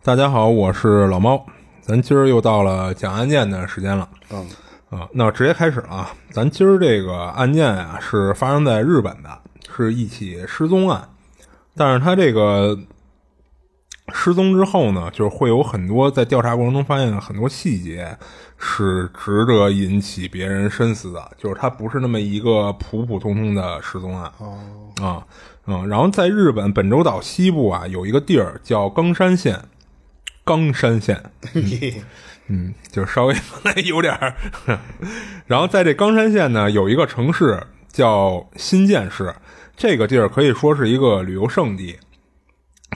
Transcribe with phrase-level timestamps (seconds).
[0.00, 1.44] 大家好，我是老猫。
[1.82, 4.08] 咱今儿又到了讲案件的时间了。
[4.30, 4.46] 嗯，
[4.90, 6.10] 啊，那直接开始啊。
[6.30, 9.38] 咱今儿这个案件啊，是发生在日本的，
[9.76, 11.06] 是一起失踪案。
[11.76, 12.78] 但是他这个
[14.14, 18.16] 失踪之后呢，就是会有很多在调查过程中发现很多细节
[18.56, 21.30] 是值得引起别人深思的。
[21.36, 24.32] 就是它不是那么一个普普通通的失踪案。
[24.38, 24.58] 哦，
[25.02, 25.26] 啊，
[25.66, 29.60] 嗯，然后在日本本州岛西部啊，有一个地儿叫冈山县，
[30.48, 31.22] 冈山县，
[32.48, 33.34] 嗯，就稍微
[33.84, 34.34] 有点儿。
[35.46, 39.34] 然后在这冈山县呢，有一个城市叫新建市，
[39.76, 41.98] 这个地儿可以说是一个旅游胜地，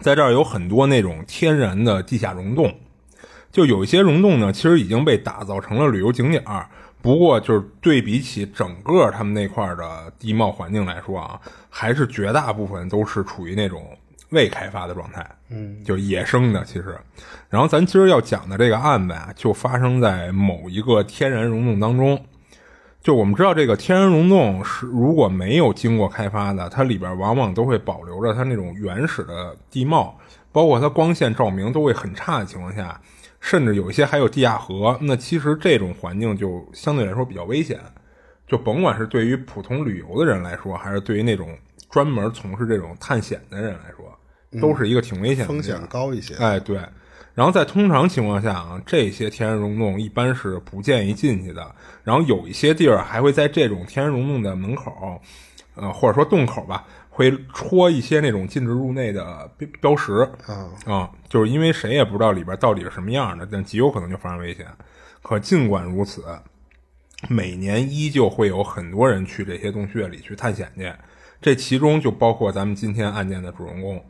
[0.00, 2.74] 在这儿有很多那种天然的地下溶洞，
[3.50, 6.66] 就有一些溶洞呢，其实已经被打造成了旅游景点儿。
[7.02, 11.38] 不过，就是对比起整个他们那块儿的地貌环境来说啊，
[11.68, 13.98] 还是绝大部分都是处于那种
[14.32, 16.64] 未开发的状态，嗯，就野生的。
[16.64, 16.98] 其实，
[17.48, 22.20] 然后咱今儿要讲的这个案子啊，就发生在某一个天然溶洞当中。
[23.00, 30.18] 就我们知道，这个天然溶洞是如果没有经过开发的，它里边往往都会保留着它那种原始的地貌，
[30.50, 33.00] 包括它光线照明都会很差的情况下。
[33.40, 37.76] 甚至有一些还有地下河，那其实这种环境就相对来说比较危险，
[38.46, 41.58] 就甭管是对于普通旅游的人来说，还是对于那种
[41.90, 44.11] 专门从事这种探险的人来说，
[44.60, 46.34] 都是一个挺危险的风险高一些。
[46.36, 46.80] 哎，对。
[47.34, 51.74] 然后在通常情况下啊，这些天然溶洞一般是不建议进去的。
[52.04, 55.20] 然后有一些地儿还会在这种天然溶洞的门口，
[55.74, 56.84] 呃，或者说洞口吧。
[57.14, 60.14] 会戳一些那种禁止入内的标标识
[60.46, 64.66] 啊啊，就是因为谁也不知道里边到底是什么样的，但极有可能就发生危险。
[65.20, 66.24] 可尽管如此，
[67.28, 70.90] 每年依旧会有很多人去这些洞穴里去探险去，
[71.38, 74.02] 这其中就包括咱们今天案件的主人公。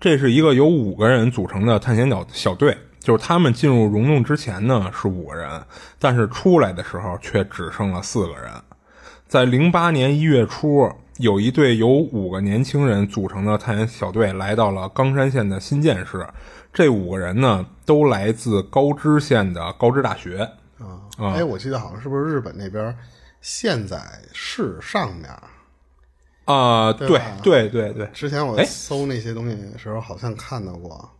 [0.00, 5.62] 这是一个由五个人组成的探险小小队，就是他们进入溶洞之前呢是五个人，
[5.98, 8.50] 但是出来的时候却只剩了四个人。
[9.28, 10.90] 在零八年一月初。
[11.18, 16.26] 有一队由五个年轻人组成的探险小队来到了冈山县的新建市。
[16.72, 20.38] 这五个人呢，都来自高知县的高知大学。
[20.78, 22.96] 啊，哎，我记得好像是不是日本那边
[23.42, 24.00] 县在
[24.32, 25.28] 市上面？
[26.50, 28.08] 啊，对对对对。
[28.12, 31.10] 之前我搜那些东西的时候，好像看到过。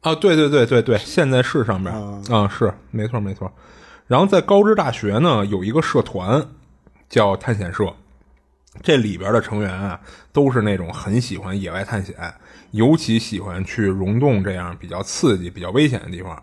[0.00, 1.92] 啊，对对对对对，现在是上面。
[2.30, 3.52] 啊，是没错没错。
[4.06, 6.44] 然后在高知大学呢，有一个社团
[7.08, 7.92] 叫探险社。
[8.80, 10.00] 这里边的成员啊，
[10.32, 12.14] 都是那种很喜欢野外探险，
[12.70, 16.40] 尤其喜欢去溶洞这样比较刺激、比较危险的地方。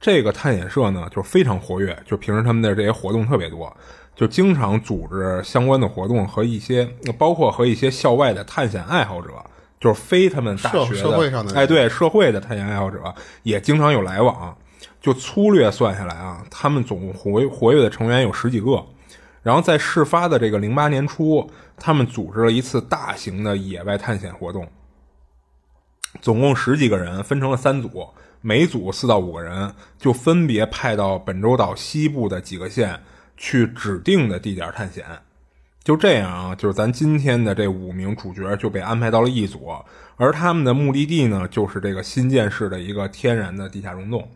[0.00, 3.74] 这个探险社呢，就非常活跃，就平时他们的这些活动特别多，
[4.16, 9.28] 就经常组织相关的活动和一些，包括和一些校外的探险爱好者，
[9.78, 14.56] 就是非他们大学社会上的，哎，对，社会的探险爱好者也经常有来往。
[15.00, 18.84] 就粗略算下来啊，他们总共活活跃的成员有十几个。
[19.42, 24.66] 然后在事发的这个零八年初，他们组织了一次大型的野外探险活动，
[26.20, 28.08] 总共十几个人，分成了三组，
[28.40, 32.98] 每组四到五个人，就分别派到本州岛西部的几个县
[33.36, 35.04] 去指定的地点探险。
[35.82, 39.72] 就这样啊，就是咱今天的这五名主角就被安排到了一组，
[40.16, 44.28] 而他们的目的地呢，就是这个新建市的一个天然的地下溶洞。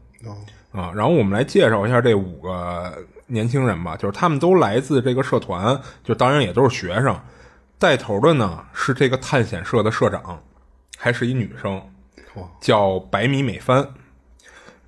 [0.73, 2.93] 啊，然后我们来介绍一下这五个。
[3.33, 7.17] 年轻人吧，就是他们都来自这个社团，就当然也都是学生。
[7.79, 10.43] 带头的呢是这个探险社的社长，
[10.99, 11.81] 还是一女生，
[12.61, 13.89] 叫百米美帆。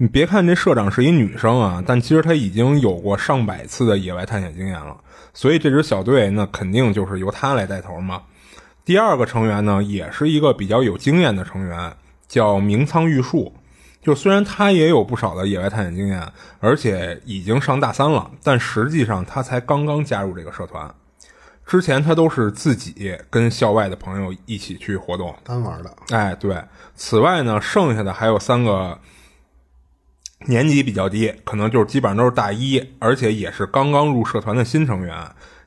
[0.02, 4.96] 你别看这社长是一女生啊，但其实她已经有过上百次的野外探险经验了。
[5.32, 8.20] 所以这支小队那肯定就是由她来带头嘛。
[8.84, 11.94] 第二个成员呢，也是一个比较有经验的成员，
[12.26, 13.54] 叫明仓玉树。
[14.02, 16.20] 就虽然他也有不少的野外探险经验，
[16.58, 20.92] 而且已经上大三了，但实际上他才刚刚加入这个社团。
[21.64, 25.94] 之前他都是自己跟校外的朋友一起去活动，单玩的。
[26.10, 26.60] 哎，对。
[26.96, 28.98] 此外呢，剩下的还有三个
[30.46, 35.16] 年级比较低，可能就是基本上都是大一，而且也是刚刚入社团的新成员。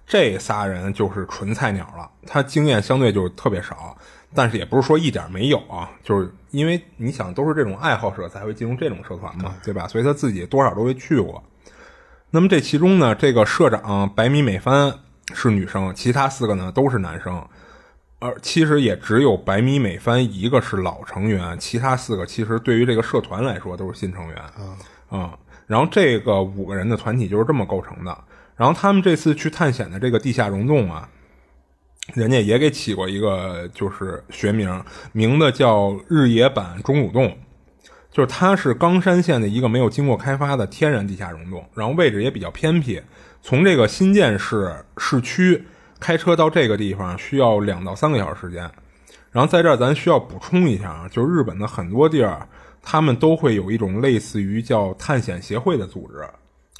[0.07, 3.97] 这仨人就是纯菜鸟了，他经验相对就特别少。
[4.33, 9.87] 但是也不是说一点没有啊，就是因为你想都是这种爱好者才会进入这种社团嘛，对吧？
[9.87, 11.41] 所以他自己多少都会去过。
[12.31, 14.93] 那么这其中呢，这个社长白米美帆
[15.33, 17.41] 是女生，其他四个呢都是男生。
[18.25, 24.35] 而其实也只有白米美帆一个是老成员，其他四个其实对于这个社团来说都是新成员
[25.09, 25.37] 啊、
[25.67, 28.17] 然后这个五个人的团体就是这么构成的。
[28.55, 31.07] 然后他们这次去探险的这个地下溶洞啊，
[32.13, 37.37] 人家也给起过一个就是学名，名字叫日野坂钟乳洞。
[38.11, 43.01] 就是它是冈山县的一个没有经过开发的天然地下溶洞，然后位置也比较偏僻。
[43.41, 45.65] 从这个新建市市区
[45.99, 48.69] 开车到这个地方需要两到三个小时时间。
[49.31, 52.47] 然后在这儿咱需要补充一下啊，就是日本的很多地儿，
[52.81, 56.25] 他们都会有一种类似于叫探险协会的组织。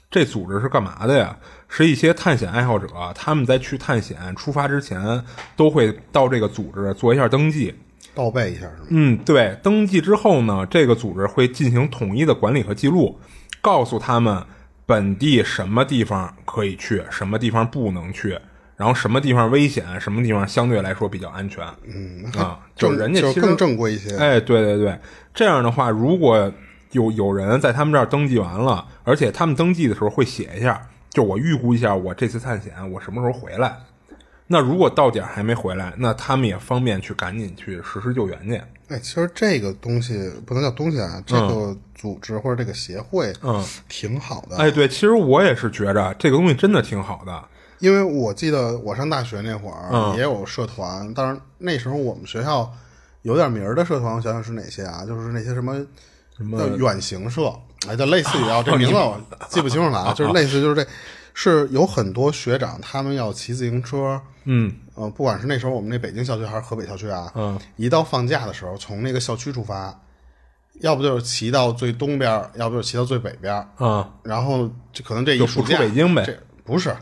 [0.10, 1.38] 这组织是干嘛的呀？
[1.68, 5.22] 是一些探险爱好者，他们在去探险出发之前，
[5.58, 7.76] 都会到这个组织做一下登记。
[8.14, 8.88] 报备一下是吗？
[8.92, 13.20] 嗯，对，登记之后呢，这个组织会进行统一的管理和记录，
[13.60, 14.42] 告诉他们
[14.86, 18.40] 本地什么地方可以去，什么地方不能去，
[18.78, 21.66] 然后什么地方危险，什么地方相对来说比较安全。
[21.86, 24.16] 嗯啊，就正人家其实就是更正规一些。
[24.18, 25.00] 哎，对对对，
[25.34, 26.52] 这样的话，如果
[26.92, 33.78] 有有人在他们这儿登记完了，而且他们登记的时候会写一下，就我预估一下我这次探险我什么时候回来。
[34.48, 38.62] 那如果到点儿还没回来，那他们也方便去赶紧去实施救援去。
[38.90, 44.58] 哎，其实这个东西不能叫东西啊，这个组织或者这个协会，嗯，挺好的。
[44.58, 47.44] 哎，对，其实我也是觉着这个东西真的挺好的。
[47.86, 50.16] 因为我记得我上大学那会儿嗯。
[50.18, 52.72] 也有社团，但是那时候我们学校
[53.22, 55.06] 有点名儿的社团，我想想是哪些啊？
[55.06, 55.76] 就是那些什么
[56.36, 56.58] 什么？
[56.60, 57.54] 叫远行社，
[57.88, 60.88] 哎，就类似于啊， 这名字我记不清楚了啊， 就是类似就是这，
[61.36, 64.74] 是有很多学长他们要骑自行车，嗯。
[64.96, 69.94] 呃，不管是那时候我们那北京校区还是河北校区啊，嗯，一到放假的时候，从那个校区出发，
[70.80, 76.24] 要不就是骑到最东边儿，要不就是骑到最北边儿，啊然后这可能这一就不出暑假北京呗。
[76.26, 76.96] 这不是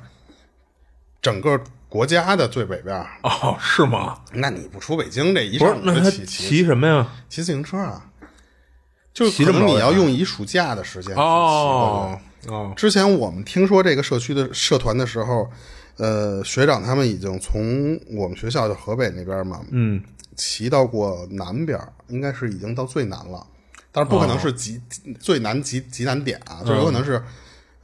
[1.24, 1.60] 整个
[1.90, 3.08] 国家的最北边儿。
[3.24, 4.20] 哦，是吗？
[4.34, 7.08] 那你不出北京，这一不是上，那他骑什么呀？
[7.28, 8.10] 骑自行车啊？
[9.14, 15.48] 就可能你老远要用一暑假的时间去骑哦哦，之前我们听说这个社区的社团的时候，
[15.98, 20.04] 呃，学长他们已经从我们学校就河北那边嘛，嗯
[20.36, 23.46] 骑到过南边儿，应该是已经到最南了，
[23.92, 24.82] 但是不可能是极、
[25.20, 27.24] 最南极极南点啊，就有可能是，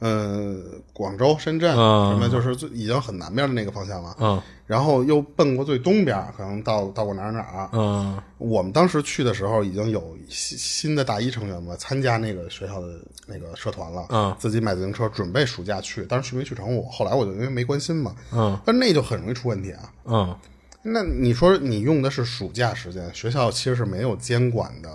[0.00, 0.56] 呃，
[0.92, 4.16] 广州、深圳、嗯什么，就是最已经很南边的那个方向了。
[4.18, 7.68] 嗯然后又奔过最东边，可能到到过哪儿哪儿。
[7.72, 12.86] 嗯我们当时去的时候，已经有新新的大一成员嘛，参加那个学校的
[13.26, 14.06] 那个社团了。
[14.10, 16.88] 嗯自己买自行车，准备暑假去，但是去没去成我。
[16.88, 19.92] 后来我就因为没关心嘛，嗯但那就很容易出问题啊。
[20.04, 20.36] 嗯，
[20.82, 24.88] 那你说你用的是暑假时间，学校其实是没有监管的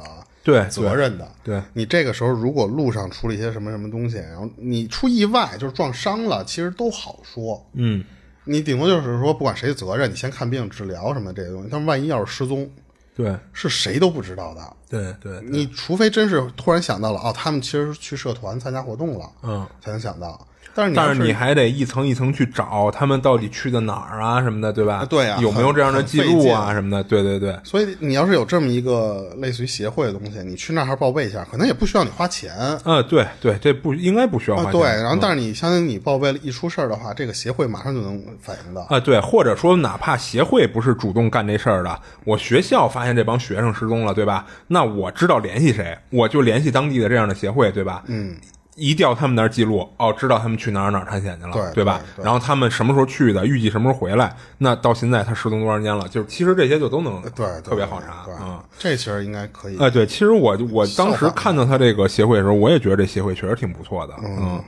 [0.46, 1.30] 对责任的。
[1.44, 7.62] 对，你这个时候如果路上出了一些什么什么东西，然后你出意外就是撞伤了，其实都好说。
[7.74, 8.06] 嗯
[8.48, 11.70] 你顶多就是说不管谁的责任，你先看病、治疗什么这些东西。
[11.72, 12.70] 但万一要是失踪，
[13.16, 14.74] 对是谁都不知道的。
[14.88, 19.68] 对对，你除非真是突然想到了，哦，他们其实去社团参加活动了，嗯。
[19.82, 20.48] 才能想到。
[20.76, 24.98] 但是但是你还得一层一层去找他们到底去的哪儿啊什么的，对吧？
[24.98, 27.04] 啊对啊有没有这样的记录啊什么的？
[27.04, 32.54] 对对对，所以你要是有这么一个类似于协会的东西，你去那儿还报备一下，可能也不需要你花钱。
[32.84, 34.74] 啊对对，这不应该不需要花啊，钱。
[34.74, 38.82] 对，然后但是你相当于你报备了一出事儿的话，这个协会马上就能反应到。
[38.90, 44.46] 啊，对，或者说哪怕协会不是主动干这事儿的，我学校发现这帮学生失踪了，对吧？
[44.68, 48.04] 那我知道联系谁，我就联系当地的这样的协会，对吧？
[48.08, 48.36] 嗯，
[48.76, 52.00] 一调他们那儿记录，哦，知道他们去哪儿哪儿探险去了，对吧？
[52.16, 56.08] 对对然后他们什么时候去的，预计什么时候回来，那到现在他失踪多长时间了？
[56.10, 58.64] 就是其实这些就都能对，对特别好查对，啊。
[58.78, 59.78] 这其实应该可以。
[59.78, 64.64] 哎，对，其实我我当时看到他这个协会的时候，我也觉得这协会确实挺不错的，嗯。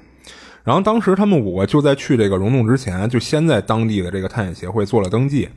[0.67, 5.47] 然后当时他们五个就在去这个溶洞之前，就先在当地的这个探险协会做了登记。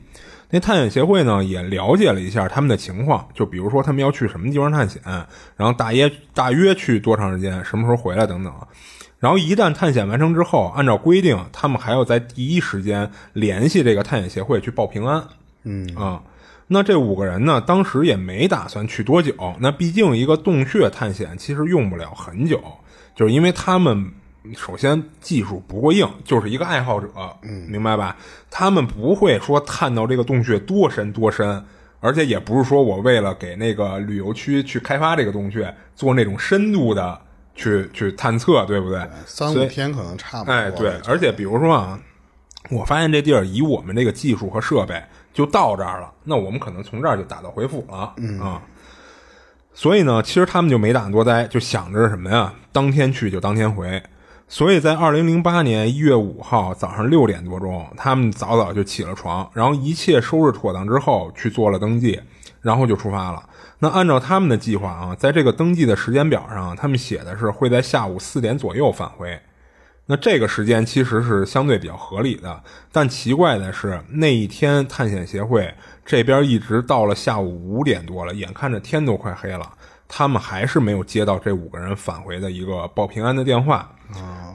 [0.49, 5.01] 那探险协会呢，也了解了一下他们的情况，就比如说他们要去什么地方探险，
[5.57, 8.53] 然后大约大约去多长时间，什么时候回来等等。
[9.19, 15.21] 然后一旦探险完成之后，按照规定，他们还要在第一时间联系这个探险协会去报平安。
[15.63, 16.23] 嗯啊，
[16.67, 19.33] 那这五个人呢，当时也没打算去多久。
[19.59, 22.61] 那毕竟一个洞穴探险其实用不了很久，
[23.13, 24.09] 就是因为他们
[24.55, 27.07] 首先技术不过硬，就是一个爱好者，
[27.43, 28.17] 嗯，明白吧？
[28.49, 31.63] 他们不会说探到这个洞穴多深多深，
[31.99, 37.21] 而且也不是说我为了给那个旅游区去开发这个洞穴做那种深度的
[37.53, 39.07] 去去探测，对不对？
[39.27, 40.51] 三五天可能差不多。
[40.51, 41.99] 哎，对，而且比如说啊，
[42.71, 44.99] 我发现这地儿以我们这个技术和设备，
[45.31, 48.59] 就到这儿了，那我们可能从这儿就打道回府了啊。
[49.73, 54.01] 所以呢，其实他们就没打算多待，就想着什么呀，当天去就当天回。
[54.51, 62.19] 所以在二零零八年一月五号早上六点多钟，他们早早就起了床，然后一切收拾妥当之后去做了登记，
[62.59, 63.41] 然后就出发了。
[63.79, 69.39] 那按照他们的计划啊，在这个登记的时间表上，他们写的是会在下午四点左右返回。
[70.07, 75.73] 那这个时间其实是相对比较合理的，但奇怪的是那一天探险协会
[76.05, 79.71] 这边一直到了下午五点多了，眼看着天都快黑了，
[80.09, 83.89] 他们还是没有接到这五个人返回的一个报平安的电话。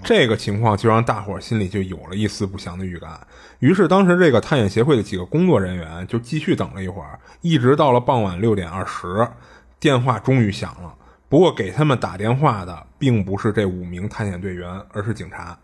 [0.04, 3.18] 这个情况就让大伙儿心里就有了一丝不祥的预感。
[3.58, 9.28] 于是当时这个探险协会的几个工作人员就继续等了一会儿，一直到了傍晚六点二十，
[9.80, 10.94] 电话终于响了。
[11.28, 15.58] 不过给他们打电话的并不是这五名探险队员，而是警察。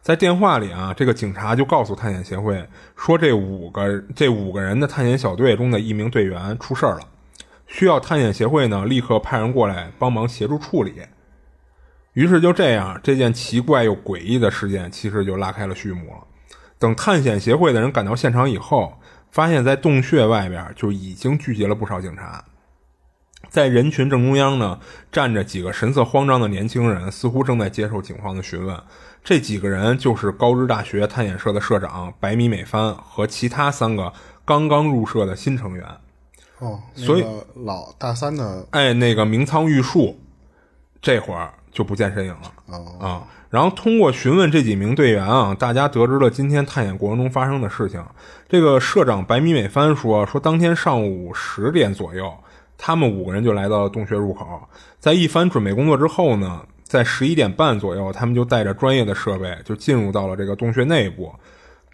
[0.00, 7.00] 在电话里啊，这个警察就告诉探险协会说，这五个这五个人的探险小队中的一名队员出事了，
[7.66, 11.00] 需要探险协会呢立刻派人过来帮忙协助处理。
[12.14, 16.26] 于是就这样，这件奇怪又诡异的事件其实就拉开了序幕了。
[16.78, 18.94] 等探险协会的人赶到现场以后，
[19.30, 22.44] 发现在洞穴外边就已经聚集了不少警察。
[23.48, 24.80] 在人群正中央呢，
[25.12, 28.76] 站着几个神色慌张的年轻人，似乎正在接受警方的询问。
[29.22, 34.12] 这几个人就是高知大学探险社的社长白米美帆和其他三个
[34.44, 35.86] 刚刚入社的新成员。
[36.58, 40.18] 哦，所以老大三的哎，那个明仓玉树，
[41.00, 42.52] 这会儿就不见身影了。
[42.66, 48.02] 哦啊，然后通过询问这几名队员啊，大家得知了今天探险过程中发生的事情。
[48.48, 52.32] 这个社长白米美帆说，说当天上午十点左右，
[52.78, 54.66] 他们五个人就来到了洞穴入口，
[54.98, 61.34] 在一番准备工作之后呢，在十一点半左右，他们就带着专业的设备就进入到了这个洞穴内部。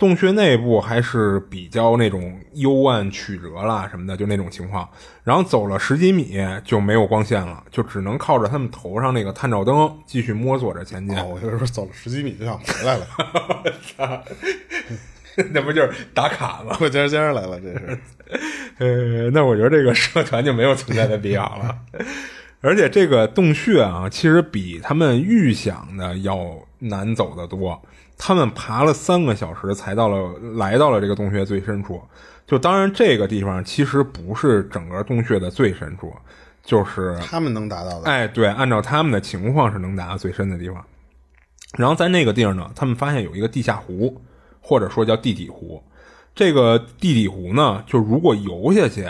[0.01, 4.89] 洞穴内部还是比较那种幽暗曲折啦什么的，就那种情况。
[5.23, 11.15] 然后走了十几米就没有光线了，就只能靠着他们头上那个探照灯继续摸索着前进。
[11.19, 14.25] 哦，我就是说走了十几米就想回来了，
[15.53, 16.75] 那不就是打卡吗？
[16.79, 17.99] 过尖尖来了，这是。
[18.79, 21.77] 呃，那我觉得这个社团就没有存在的必要了。
[22.63, 27.83] 而且这个洞穴啊，其实比他们预想的要难走得多。
[28.23, 31.99] 他们爬了三个小时才到了，来到了这个洞穴最深处。
[32.47, 36.13] 就当然这个地方其实不是整个洞穴的最深处，
[36.63, 38.11] 就是他们能达到的。
[38.11, 40.85] 哎，对，按照他们的情况是能达到最深的地方。
[41.79, 44.21] 然后在那个地儿呢，他们发现有一个地下湖，
[44.61, 45.83] 或者说叫地底湖。
[46.35, 49.09] 这个地底湖呢，就如果游下去，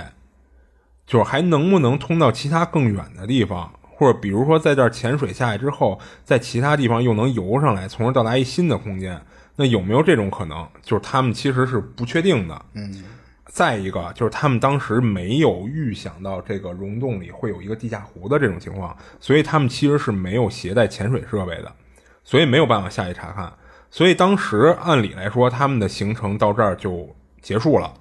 [1.04, 9.20] 就是还能不能通到其他更远的地方，或者比如说在这儿潜水下来之后，在其他地方又能游上来，从而到达一新的空间，
[9.56, 10.66] 那有没有这种可能？
[10.82, 12.64] 就是他们其实是不确定的。
[12.72, 13.04] 嗯，
[13.44, 21.70] 再一个就是他们当时没有预想到这个溶洞里会有一个地下湖的这种情况，所以他们其实是没有携带潜水设备的，
[22.24, 23.52] 所以没有办法下去查看。
[23.90, 27.92] 所以当时按理来说，他们的行程到这儿就结束了。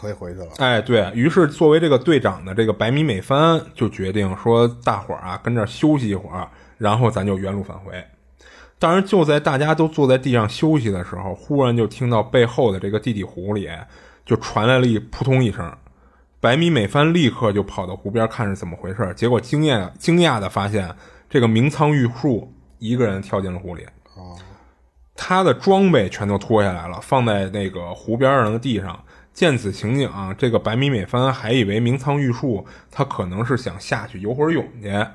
[0.00, 0.48] 可以回去了。
[0.58, 6.48] 哎，对于是，作为这个队长的这个白米美帆就决定说，大伙儿啊跟这儿休息一会儿，
[6.78, 7.92] 然后咱就原路返回。
[8.78, 13.68] 当然，就在大家都坐在地上休息的时候，忽然就听到背后的这个地底湖里
[14.26, 15.72] 就传来了一扑通一声。
[16.40, 20.94] 白米美帆立刻就跑到湖边看是怎么回事，结果惊讶惊讶的发现，
[21.30, 23.84] 这个明仓玉树一个人跳进了湖里。
[24.14, 24.36] 哦，
[25.16, 29.02] 他的装备全都脱下来了，放在那个湖边上的地上。
[29.36, 35.06] 见此情景、啊，这个白米美帆还以为明仓玉树他可能是想下去游会儿泳去，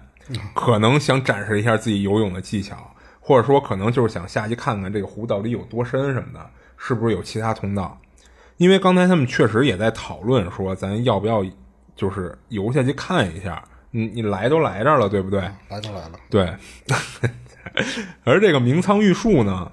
[0.54, 8.00] 可能想展示一下自己游泳的技巧，或者说可能就是想下去看看这个湖到底有多深什么的，是不是有其他通道？
[8.58, 11.44] 因为刚才他们确实也在讨论说，咱要不要
[11.96, 13.64] 就是游下去看一下？
[13.90, 15.42] 你你来都来这儿了，对不对？
[15.68, 16.12] 来都来了。
[16.30, 16.54] 对，
[18.24, 19.72] 而这个明仓玉树呢，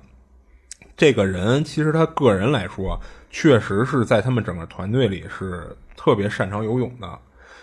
[0.97, 2.99] 这个人其实他个人来说，
[3.30, 7.18] 确实是在他们整个团队里是特别擅长游泳的。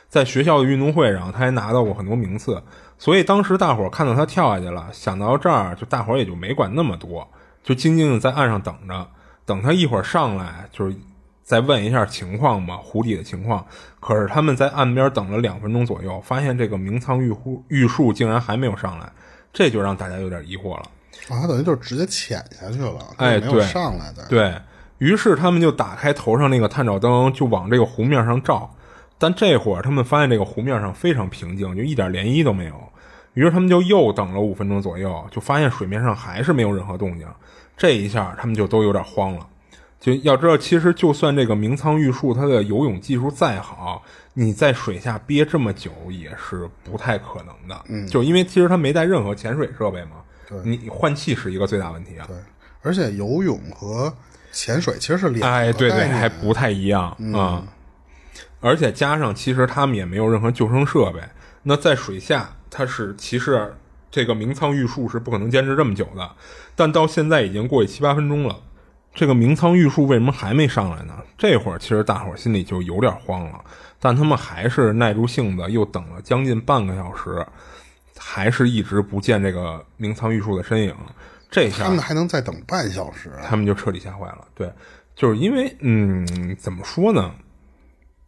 [0.08, 2.62] 在学校的运动会上，他还拿到过很多名次。
[2.98, 7.28] 所以当时大伙儿看到他跳下去了，想到这儿，就大伙儿也就没管那么多，
[7.64, 9.08] 就静静的在岸上等着，
[9.46, 10.96] 等他一会儿上来，就是
[11.44, 13.66] 再问一下情况嘛，湖底的情况。
[14.00, 19.12] 可是他们在岸边等了两分钟左右，发现这个明仓玉户玉树竟然还没有上来，
[19.52, 20.84] 这就让大家有点疑惑了。
[21.28, 24.26] 啊，他等于就是直接潜下去了，哎没有对上来的。
[24.30, 24.56] 对
[24.98, 28.70] 于是，他们就打开头上那个探照灯，就往这个湖面上照。
[29.18, 32.74] 但这会儿他们发现这个湖面上非常平静，就一点涟漪都没有。
[33.34, 37.28] 于是他们就又等了五分钟左右，就发现水面上还是没有任何动静。
[37.78, 39.46] 这一下他们就都有点慌了。
[40.00, 47.82] 就要知道，其实就算这个明仓玉树它的游泳技术再好，你在水下憋这么久也是不太可能的。
[47.88, 52.26] 嗯，就因为其实他没带任何潜水设备嘛，你换气是一个最大问题啊。
[52.28, 52.38] 对，
[52.84, 54.14] 而且游泳和
[54.56, 57.62] 潜水其实是两哎，对对，还不太一样啊、
[58.62, 61.20] 而且加上，其实他们也没有任何救生设备。
[61.64, 63.76] 那在水下，它是其实
[64.10, 66.32] 这个明仓玉树是不可能坚持这么久的。
[66.74, 68.56] 但到现在已经过去七八分钟了，
[69.14, 71.14] 这个明仓玉树为什么还没上来呢？
[71.38, 73.60] 这会儿其实大伙儿心里就有点慌了，
[74.00, 77.46] 但他们还是耐住性子，又等了将近半个小时，
[78.18, 80.96] 还是一直不见这个明仓玉树的身影。
[81.56, 83.32] 这下他们还能再等半小时。
[83.46, 84.46] 他们就彻底吓坏了。
[84.54, 84.70] 对，
[85.16, 87.32] 就是因为，嗯，怎么说呢？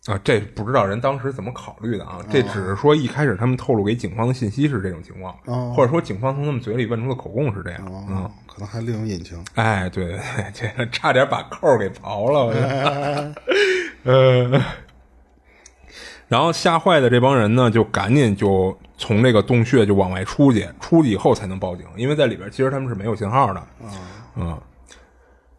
[0.06, 2.26] 啊，这不知道人当时怎么考虑的啊？
[2.32, 5.38] 这只是说一开始他们透露给警方的信息是这种情况，
[5.74, 8.32] 或者说警方从他们嘴里问出的口供是这样。
[8.48, 9.44] 可能还另有隐情。
[9.56, 10.18] 哎，对对
[10.58, 12.46] 对， 这差点把扣给刨了。
[12.46, 13.36] 我觉得
[14.04, 14.62] 呃，
[16.28, 23.64] 然后吓坏的这帮人呢，就赶紧就从这个洞穴就往外出去，出去以后才能报警，因为在里边其实他们是没有信号的。
[24.36, 24.60] 嗯，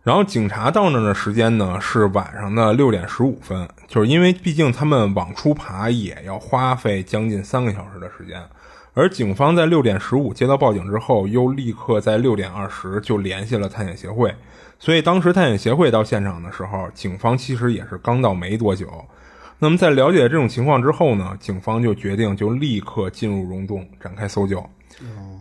[0.03, 8.39] 然后警察到那儿的时间呢是晚上的六点十五分，就是因为毕竟他们往出爬也要花费将近三个小时的时间，
[8.93, 14.35] 而警方在六点十五接到报警之后，又立刻在六点二十就联系了探险协会，
[14.79, 18.87] 所以当时探险协会到现场的时候，警方其实也是刚到没多久。
[19.59, 24.65] 那么在了解这种情况之后呢，警方就决定就立刻进入溶洞展开搜救。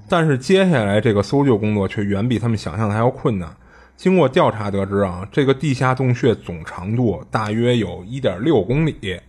[0.09, 3.49] 但是接下来这个搜救工作却远比他们想象的还要困难。
[3.95, 9.19] 经过调查得知啊，这个地下洞穴总长度大约有一点六公里。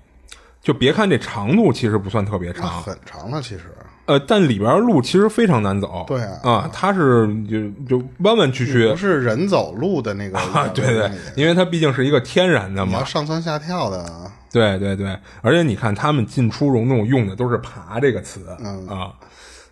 [0.60, 3.64] 就别看这长度其实不算特别那长，很长了，其实。
[4.04, 6.04] 呃，但里边的路其实非常难走。
[6.06, 13.04] 对啊啊，它是就就弯弯曲曲不是人走路的那个啊，对对，因为它毕竟是一个天然的嘛你要。
[13.04, 19.12] 上蹿下跳的，对对对，而且你看他们进出溶洞用的都是“爬”这个词，嗯啊，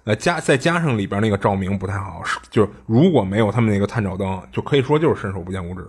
[0.05, 5.87] 呃加再加上里边那个照明不太好，是就是如果没有他们那个探照灯，就可以说就是伸手不见五指。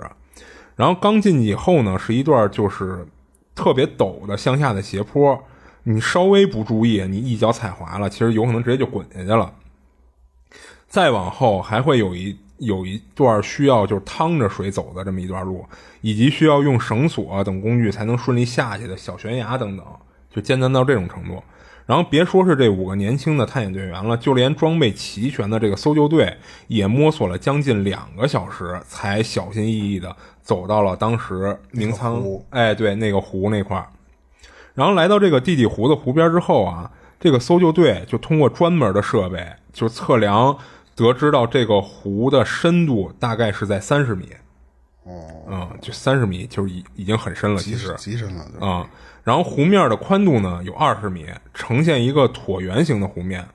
[0.76, 3.06] 然后刚进去以后呢，是一段就是
[3.56, 5.44] 特别陡的向下的斜坡，
[5.84, 9.54] 你稍微不注意，你一脚踩滑了，其实有可能直接就滚下去了。
[10.88, 15.66] 再往后还会有一有一段需要就是趟着水走的这么一段路，
[16.02, 19.86] 以及需要用绳索啊等工具才能顺利下去的小悬崖等等，
[20.30, 21.42] 就艰难到这种程度。
[21.86, 26.36] 然后别说是这五个年轻的探险队员了，就连装备齐全的这个搜救队
[26.68, 33.88] 也摸索了将近两个小时，才小心翼翼的走到了当时明仓湖哎对那个湖那块儿。
[34.74, 36.92] 然后来到这个地底湖的湖边之后啊，
[37.22, 40.58] 这个搜救队就通过专门的设备就测量，
[40.98, 44.30] 得知到这个湖的深度大概是在三十米。
[45.04, 48.86] 哦，嗯，就三十米就是已已经很深了，其极实极深了，对啊、
[49.24, 53.48] 然后湖面的宽度呢有二十米，呈现一个椭圆形的湖面。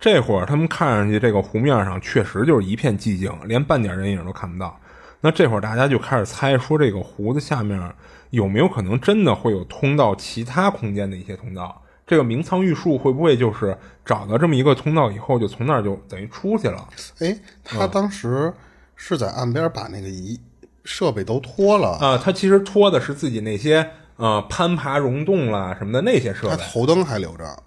[0.00, 4.78] 这会儿他们看上去这个湖面上确实就是一片寂静，连半点人影都看不到。
[5.20, 7.92] 那这会儿大家就开始猜，说这个湖的下面
[8.30, 11.82] 有没有可能真的会有通到其他空间的一些通道？
[12.06, 16.88] 这个明仓玉树会不会就是找到这么一个通道以后，就从那儿就等于出去了？
[17.20, 18.52] 哎，他当时
[18.94, 20.38] 是在岸边把那个仪
[20.84, 26.62] 设备都脱了，啊、他其实脱的是自己那些呃攀爬溶洞啦什么的那些设他备。
[26.64, 27.62] 头灯还留着，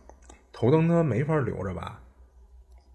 [0.53, 1.99] 头灯他没法留着吧？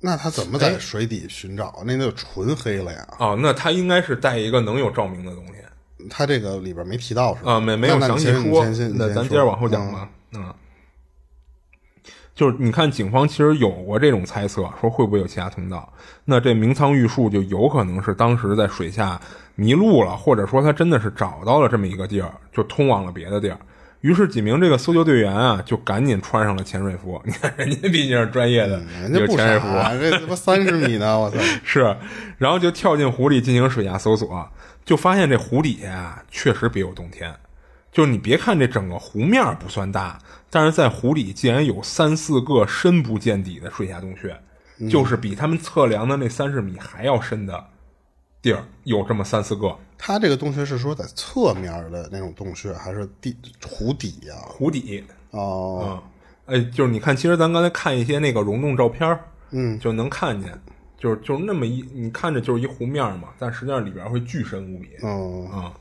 [0.04, 1.82] 那他怎么在水底寻找？
[1.84, 3.06] 那就纯黑了呀！
[3.18, 5.52] 哦，那他应该是带一个能有照明的东西
[6.10, 7.52] 他这个里边没提到是吧？
[7.52, 10.08] 啊，没没有那那详细说那咱接着往后讲吧。
[10.32, 10.52] 嗯，
[12.34, 15.92] 就是你看，警方其实有过这种猜测，说会不会有其他通道？
[16.24, 19.20] 那这明仓玉树就有可能是当时在水下
[19.54, 23.58] 迷路了，或者说他真的是找到了这么一个地儿，就通往了别的地儿。
[24.00, 27.20] 于是几名这个搜救队员啊，就赶紧穿上了潜水服。
[27.24, 29.66] 你看，人家毕竟是专业的，嗯人家不潜水服。
[29.68, 31.16] 傻，这他妈三十米呢！
[31.20, 31.38] 我操！
[31.62, 31.96] 是，
[32.38, 34.48] 然后就跳进湖里进行水下搜索，
[34.84, 37.32] 就发现这湖底下啊确实别有洞天。
[37.92, 40.18] 就是你别看这整个湖面不算大，
[40.54, 44.38] 但是在湖里竟然有三四个深不见底的水下洞穴，
[44.90, 47.64] 就是比他们测量的那三十米还要深的
[48.42, 49.74] 地儿有这么三四个。
[49.96, 53.34] 它这个洞穴是说在侧面的那种洞穴，还是地
[53.66, 56.02] 湖底呀、湖底，哦，
[56.46, 59.18] 嗯，哎，就是你看，其实咱刚才看一些那个溶洞照片
[59.52, 60.52] 嗯，就能看见，
[60.98, 64.90] 就是就是那么一，你看着就是一湖面嘛，但实际上里边会巨深无比。
[65.02, 65.72] 嗯，嗯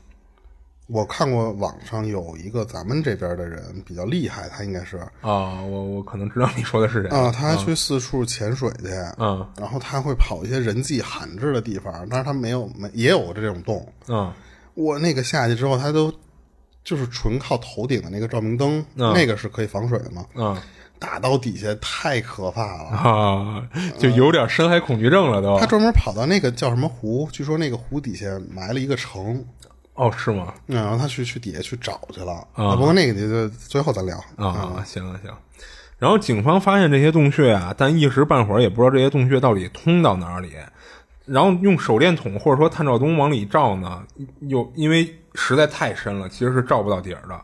[0.92, 13.90] 我看过网上有一个咱们这边的人比较厉害，他应该是啊，我我可能知道你说的是谁啊，他还去四处潜水去，嗯然后他会跑一些人迹罕至的地方，但是他没有没也有这种洞。
[14.08, 14.30] 嗯
[14.74, 16.12] 我那个下去之后，他都
[16.84, 20.24] 就是纯靠头顶的那个照明灯，那个是可以防水的嘛。
[20.34, 20.56] 嗯
[20.98, 22.90] 打到底下太可怕了。
[22.90, 25.66] 啊，就有点深海恐惧症了都他。
[25.66, 29.44] 专门跑到那个叫什么湖，据说那个湖底下埋了一个城，
[30.02, 30.52] 哦，是吗？
[30.66, 32.32] 嗯然后他去去底下去找去了。
[32.54, 35.30] 啊，不过那个就最后咱聊啊，行了行。
[35.98, 40.54] 然后警方发现这些洞穴啊，但一时半会儿也不知道这些洞穴到底通到哪里。
[41.24, 44.02] 然后用手电筒或者说探照灯往里照呢，
[44.40, 47.40] 又因为实在太深了，其实是照不到底儿的。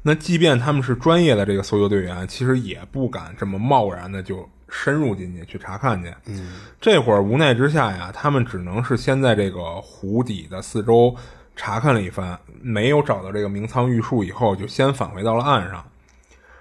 [0.00, 6.10] 那即便他们是专业的这个搜救队员，其实也不敢这么贸然的就深入进去去查看去。
[6.24, 11.14] 嗯，这会儿无奈之下呀，他们只能是先在这个湖底的四周
[11.58, 15.84] 查看了一番，没有找到这个明仓玉树以后，就先返回到了岸上。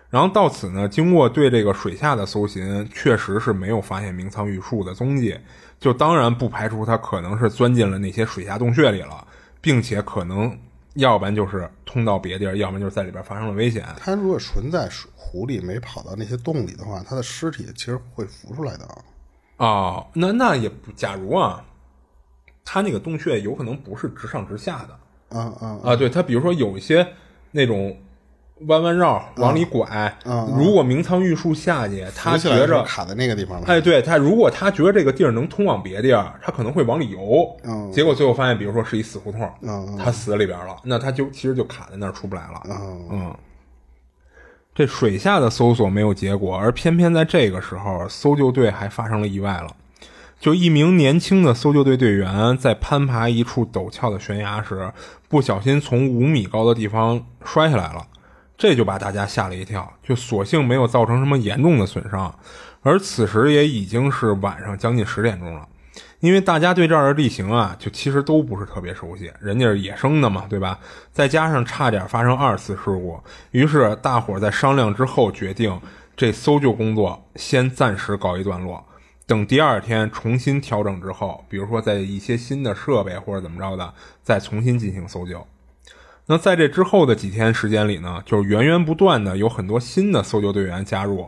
[0.09, 5.37] 然后到此呢，经过对这个水下的搜寻，确实是没有发现明仓玉树的踪迹。
[5.79, 9.27] 就当然不排除他可能是钻进了那些水下洞穴里了，
[9.61, 10.57] 并且可能
[10.95, 13.85] 要不然就是通到别地儿，要不然就是在里边发生了危险。
[13.99, 18.87] 他如果纯在水湖里没跑到那些洞里的话，他的尸体其实会浮出来的。
[19.57, 21.63] 哦，那那也不，假如啊，
[22.69, 27.07] 他那个洞穴有可能不是直上直下的啊啊，啊，对他比如说有一些
[27.51, 27.95] 那种
[28.67, 33.67] 弯弯绕往里拐，嗯如果明仓玉树下去，他觉着卡在那个地方了。
[33.67, 37.55] 哎，对他，如果他觉得这个地儿能通往别地儿，他可能会往里游。
[37.63, 42.61] 嗯结果最后发现，比如说是一死胡同，嗯他死里边了，那他就其实就卡在那儿出不来了。
[42.65, 43.35] 嗯嗯，
[44.75, 49.67] 这水下的搜索没有结果，而偏偏在这个时候，搜救队还发生了意外了。
[50.39, 54.91] 就一名年轻的搜救队队员在攀爬一处陡峭的悬崖时，
[55.27, 58.05] 不小心从五米高的地方摔下来了，
[58.57, 59.91] 这就把大家吓了一跳。
[60.03, 62.33] 就所幸没有造成什么严重的损伤，
[62.81, 65.67] 而此时也已经是晚上将近十点钟了。
[66.19, 70.79] 因为大家对这儿的地形啊，就其实都不是特别熟悉，人家是野生的嘛，对吧？
[71.11, 73.19] 再加上差点发生二次事故，
[73.51, 75.79] 于是大伙在商量之后决定，
[76.15, 78.83] 这搜救工作先暂时告一段落，
[79.27, 85.45] 等第二天重新调整之后，比如说在一些新的设备或者怎么着的，再重新进行搜救。
[86.27, 91.27] 那在这之后的几天时间里呢，就是源源不断的有很多新的搜救队员加入，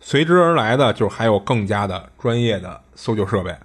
[0.00, 3.56] 随之而来的就还有更加的专业的搜救设备。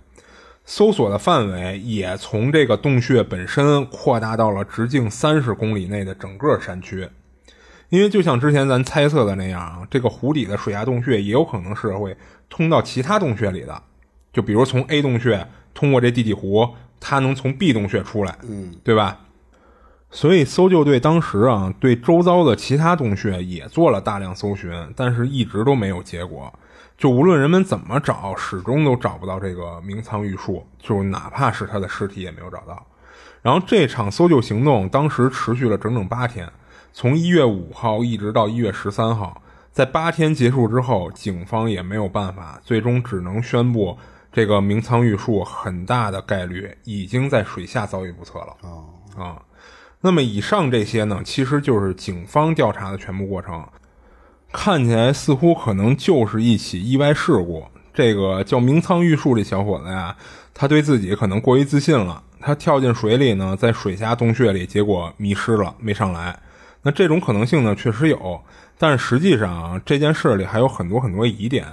[0.64, 7.08] 搜索的范围也从这个洞穴本身扩大到了直径三十公里内的整个山区，
[7.90, 12.16] 因为就像之前咱猜测的那样啊，这个湖底的水下洞穴也有可能是会
[12.50, 13.82] 通到其他洞穴里的，
[14.34, 16.68] 就比如从 A 洞穴通过这地底湖，
[17.00, 19.20] 它能从 B 洞穴出来，嗯，对吧？
[20.12, 26.52] 所以搜救队当时啊，对周遭的其他洞穴也做了大量搜寻，但是一直都没有结果。
[26.98, 32.86] 就无论人们怎么找，始终都找不到这个明仓玉树，就哪怕是他的尸体也没有找到。
[33.42, 36.50] 然后这场搜救行动当时持续了整整八天，
[36.98, 39.42] 从一月五号一直到一月十三号。
[39.70, 43.98] 在八天结束之后，警方也没有办法，最终只能宣布
[44.32, 48.56] 这个明仓玉树很大的概率已经在水下遭遇不测了。
[48.62, 48.86] 哦，
[49.22, 49.42] 啊，
[50.00, 53.62] 那么以上这些呢，其实就是警方调查的全部过程。
[54.54, 57.66] 看起来似乎可能就是一起意外事故。
[57.94, 60.16] 这个叫明仓玉树这小伙子呀，
[60.54, 62.24] 他对自己可能过于自信了。
[62.40, 66.40] 他跳进水里呢，在水下洞穴里，结果迷失了，没上来。
[66.86, 68.40] 那这种可能性呢，确实有，
[68.78, 71.66] 但是实际上，这件事里还有很多很多疑点。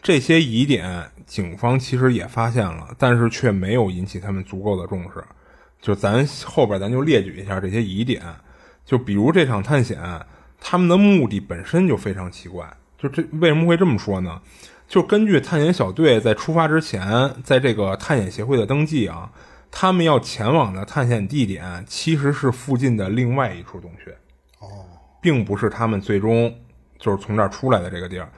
[0.00, 5.24] 这些疑点，警方其实也发现了，但是却没有引起他们足够的重视。
[5.82, 8.22] 就咱后边咱就列举一下这些疑点，
[8.86, 9.98] 就比如这场探险，
[10.60, 12.64] 他们的目的本身就非常奇怪。
[12.96, 14.40] 就这为什么会这么说呢？
[14.86, 19.32] 就根据探险小队在出发之前，在这个探险协会的登记啊，
[19.68, 24.16] 他们要前往的探险地点其实是附近的另外一处洞穴。
[25.20, 26.54] 并不是他们最终
[26.98, 28.28] 就是从这儿出来的这个地儿，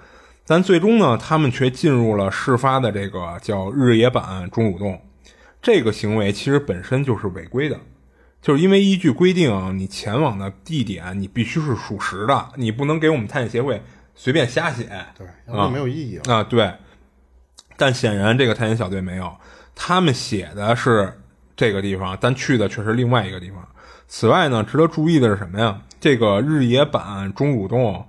[0.46, 5.00] 但最终呢，他们却进入了事发的这个叫日野坂钟乳洞。
[5.60, 7.78] 这个行为其实本身就是违规的，
[8.40, 13.80] 就是因为依据规定啊，你前往的地点你必须是属实的，你不能给我们探险协会
[14.14, 14.84] 随便瞎写。
[15.16, 16.34] 对，要不然没有意义了。
[16.34, 16.72] 啊，对。
[17.76, 19.32] 但显然这个探险小队没有，
[19.74, 21.12] 他们写的是
[21.56, 23.66] 这个地方，但去的却是另外一个地方。
[24.08, 25.80] 此外呢，值得注意的是什么呀？
[26.02, 28.04] 这个日野坂钟乳洞，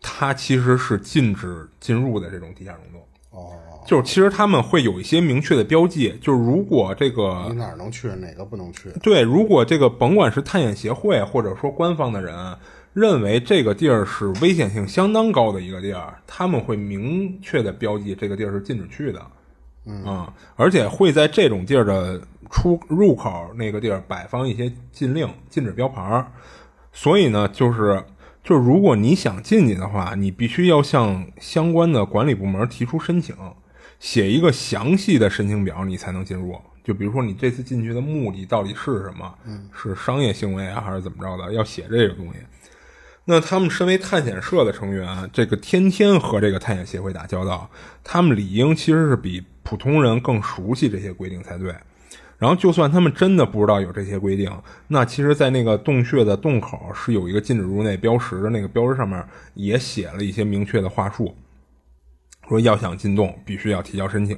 [0.00, 3.02] 它其实是禁止进入的这种地下溶洞。
[3.30, 3.52] 哦，
[3.86, 8.88] 就是其实他们会有一些明确的标记，就是如果这个你哪儿能去，哪个不能去？
[9.02, 12.56] 对，如果这个甭管是探险协会或者说官方的人
[12.94, 19.20] 认为这个地儿是危险性相当高的一个地儿，他们会明确的标记这个地儿是禁止去的。
[19.84, 22.18] 嗯，而且会在这种地儿的
[22.50, 26.26] 出入口那个地儿摆放一些禁令、禁止标牌儿。
[27.00, 28.04] 所以呢，就是
[28.42, 33.36] 就是，如果你想进去的话，你必须要向相关的管理部门提出申请，
[34.00, 36.60] 写一个详细的申请表，你才能进入。
[36.82, 39.32] 就比如说你这次进去的目的到底是什么？
[39.72, 41.52] 是商业行为啊，还是怎么着的？
[41.52, 42.40] 要写这个东西。
[43.26, 47.70] 那他们身为探险社的成员，这个天天和这个探险协会打交道，
[48.02, 51.72] 他们理应其实是比普通人更熟悉这些规定才对。
[52.38, 54.50] 然后，就算他们真的不知道有这些规定，
[54.86, 59.22] 那其实，在那个洞穴的洞口是有一个禁止入内标识的，那个标识上面
[59.54, 61.34] 也写了一些明确的话术，
[62.48, 64.36] 说要想进洞必须要提交申请，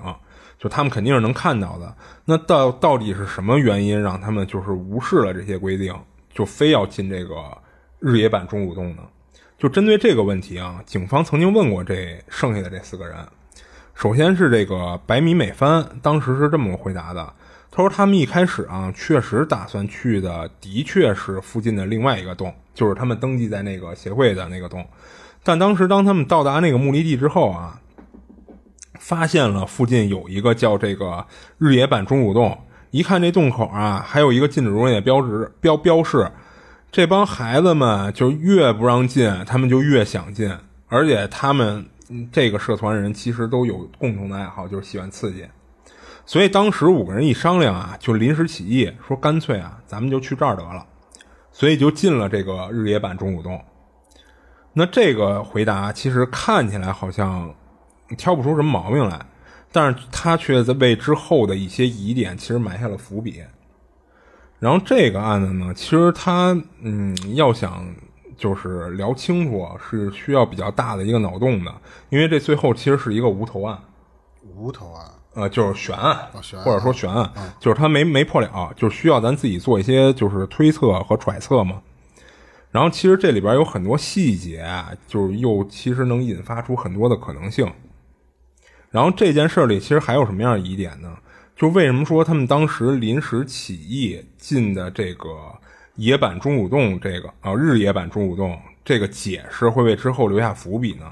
[0.59, 1.95] 就他们肯定是能看到的。
[2.25, 5.95] 那到到底是什么原因让他们就是无视了这些规定，
[6.33, 7.37] 就非要进这个？
[8.03, 9.03] 日野坂中武洞呢？
[9.59, 13.15] 就针对这个问题啊，警方曾经问过这剩下的这四个人。
[13.95, 17.35] 首先是这个白米美帆，当时是这么回答的：
[17.71, 24.85] 他说他们一开始啊，确实打算去的，的确是附近的另外一个洞，就是他们登记在那个协会的那个洞。
[25.43, 27.81] 但当时当他们到达那个目的地之后啊，
[28.99, 31.25] 发现了附近有一个叫这个
[31.59, 32.59] 日野坂中武洞，
[32.91, 36.31] 一看这洞口啊，还有一个禁止入内标志标标示。
[36.93, 40.53] 这帮孩子们就越不让进，他们就越想进，
[40.89, 41.87] 而且他们
[42.33, 45.47] 这个社团人其实都有共同的爱好，就是喜欢刺激。
[46.31, 50.87] 所以当时五个人一商量啊，就临时起意说，干脆啊，咱们就去这儿得了。
[51.51, 53.61] 所以就进了这个日野坂中武洞。
[54.73, 57.53] 那这个回答其实看起来好像
[58.16, 59.27] 挑不出什么毛病来，
[59.73, 63.43] 但是他却在为之后的一些疑点其实埋下了伏笔。
[64.61, 67.93] 然后这个案子呢，其实他嗯，要想
[68.37, 71.75] 就是聊清楚，是需要比较大的一个脑洞的，
[72.09, 73.77] 因为这最后其实是一个无头案。
[74.55, 81.81] 无头案，呃，就是悬案，悬或者说悬案，就是他没没破了，就是需要咱自己做一些就是推测和揣测嘛。
[82.71, 84.64] 然后其实这里边有很多细节，
[85.07, 87.71] 就是又其实能引发出很多的可能性。
[88.90, 91.16] 然后这件事里其实还有什么样的疑点呢？
[91.57, 95.29] 就为什么说他们当时临时起意进的这个
[95.97, 101.07] 野坂中武洞，这个啊日野坂中武洞这个解释会为之后留下伏笔呢？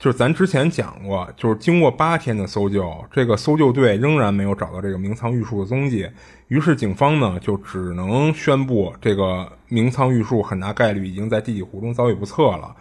[0.00, 6.08] 就是咱之前讲过，就是经过八天的搜救，这个搜救队仍然没有找到这个明仓玉树的踪迹，
[6.48, 12.74] 于是警方呢就只能宣布这个明仓玉树很大概率已经在地底湖中遭遇不测了。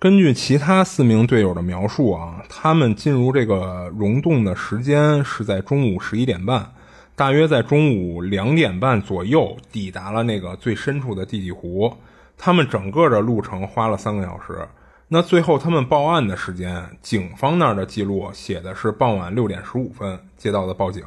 [0.00, 6.68] 根据其他四名队友的描述啊，他们进入这个溶洞的时间是在中午十一点半，
[7.14, 11.94] 大约在中午两点半左右抵达了那个最深处的地底湖。
[12.36, 14.66] 他们整个的路程花了三个小时。
[15.14, 21.04] 那最后他们报案的时间，警方那儿的记录写的是傍晚六点十五分接到的报警。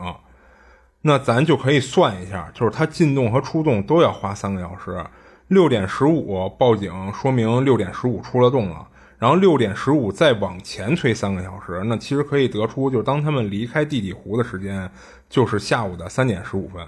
[1.02, 5.04] 那咱就可以算一下，就是他进洞和出洞都要花三个小时。
[5.48, 8.88] 六点十五报警，说明六点十五出了洞了。
[9.18, 14.88] 然后六点十五再往前推三个小时，那其实可以得出，就是当他们离开地底湖的时间，
[15.28, 16.88] 就是下午的三点十五分。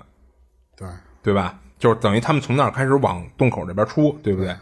[0.75, 0.87] 对，
[1.23, 1.57] 对吧？
[1.79, 4.55] 就是等于他们从那儿开始往洞口这边出，对不对？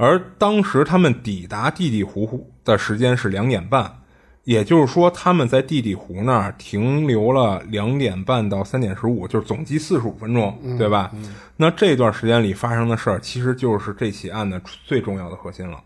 [0.00, 3.98] 而当时他们抵达地底湖的时间是两点半。
[4.44, 11.12] 也就是说，他们在地底湖那儿停留了两点半到三点十五，就是总计四十五分钟，对吧？
[11.58, 15.78] 那这段时间里发生的事儿，其实就是这起案的最重要的核心了。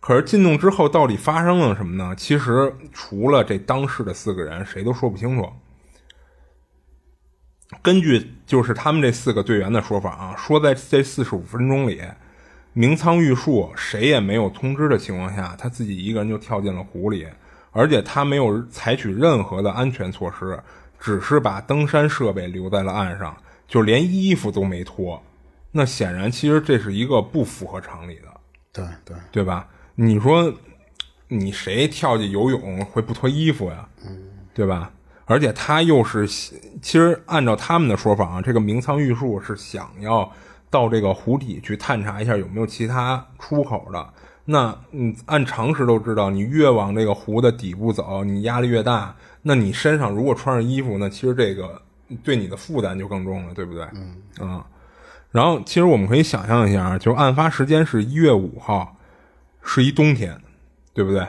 [0.00, 2.14] 可是进洞之后，到底发生了什么呢？
[2.16, 5.46] 其实除了这当事的四个人，谁都说不清楚。
[7.82, 12.00] 根据就是他们这四个队员的说法啊，说在这四十五分钟里，
[12.78, 17.26] 明仓玉树谁也没有通知的情况下，他自己一个人就跳进了湖里。
[17.72, 20.62] 而且他没有采取任何的安全措施，
[21.00, 23.34] 只是把登山设备留在了岸上，
[23.66, 25.22] 就连衣服都没脱。
[25.72, 28.28] 那显然，其实这是一个不符合常理的。
[28.74, 29.66] 对对对吧？
[29.94, 30.52] 你说，
[31.28, 33.88] 你谁跳进游泳会不脱衣服呀？
[34.06, 34.18] 嗯，
[34.52, 34.90] 对吧？
[35.24, 40.30] 而且他又是，其实按照他们的说法啊，这个明仓玉树是想要
[40.70, 44.08] 到这个湖底去探查一下有没有其他出口的。
[44.44, 49.14] 那嗯，按常识都知道，你越往这个湖的底部走，你压力越大。
[49.42, 51.82] 那你身上如果穿上衣服，那其实这个
[52.22, 53.84] 对你的负担就更重了，对不对？
[53.94, 54.64] 嗯啊。
[55.32, 58.96] 然后，其实我们可以想象一下，就案发时间是一月五号，
[59.62, 60.40] 是一冬天，
[60.94, 61.26] 对不对？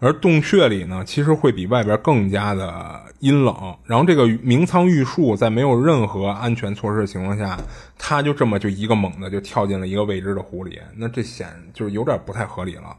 [0.00, 3.76] 而洞穴里呢，其实会比外边更加的阴冷。
[3.84, 7.58] 然后这个明仓玉树在没有任何安全措施的情况下，
[7.98, 12.96] 他就这么就一个猛的就跳进了一个未知的湖里，那这显就是有点不太合理了。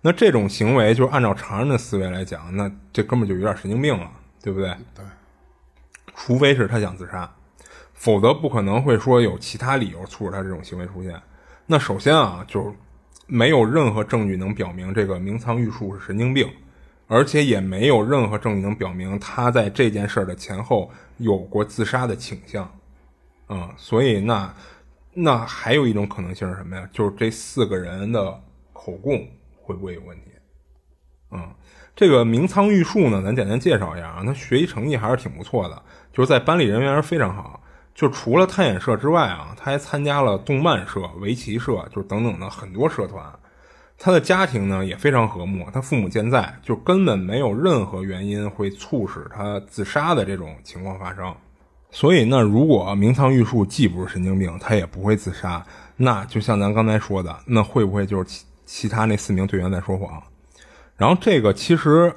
[0.00, 4.10] 那这种行为，就按照常人的思维来讲，那这哥们就有点神经病了，
[4.42, 4.68] 对不对？
[4.96, 5.04] 对，
[6.16, 7.32] 除非是他想自杀，
[7.94, 11.14] 否则不可能会说有其他理由促使他这种行为出现。
[11.66, 12.72] 那首先啊，就是
[13.26, 16.48] 没有任何证据能表明这个明仓玉树是神经病，
[17.06, 22.70] 而且也没有任何证据能表明他在这件事的前后有过自杀的倾向。
[23.48, 24.54] 嗯，所以那
[25.14, 26.88] 那还有一种可能性是什么呀？
[26.92, 30.24] 就是这四个人的口供会不会有问题？
[31.30, 31.54] 嗯，
[31.94, 35.82] 这个明仓玉树呢，咱简单介绍一下啊，他学习成绩还是挺不错的，
[36.12, 37.61] 就是在班里人缘非常好。
[37.94, 43.24] 就除了探险社之外啊，他还参加了动漫社、围棋社，就等等的很多社团。
[43.98, 51.32] 他的家庭呢也非常和睦，他父母健在，就根本没有任何原因会促使他自杀的这种情况发生。
[51.90, 60.20] 所以，那如果明仓玉树既不是神经病，他也不会自杀，那就像咱刚才说的，那会不会就是其其他那四名队员在说谎？
[60.96, 62.12] 然后这个其实，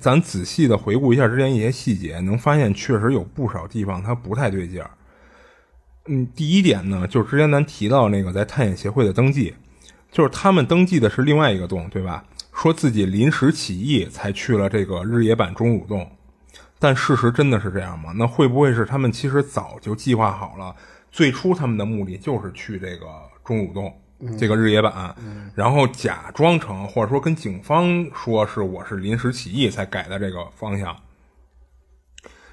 [0.00, 4.90] 咱仔细的回顾一下之前一些细节，能发现确实有不少地方它不太对劲儿。
[6.06, 9.54] 嗯，第一点呢，就是之前咱提到那个在探险协会的登记，
[10.10, 12.24] 就是他们登记的是另外一个洞，对吧？
[12.52, 16.10] 说自己临时起意才去了这个日野坂钟乳洞，
[16.78, 18.12] 但事实真的是这样吗？
[18.16, 20.74] 那会不会是他们其实早就计划好了？
[21.12, 23.06] 最初他们的目的就是去这个
[23.44, 23.92] 钟乳洞，
[24.38, 25.14] 这个日野坂，
[25.54, 30.96] 然后假装成或者说跟警方说是我是临时起意才改的这个方向。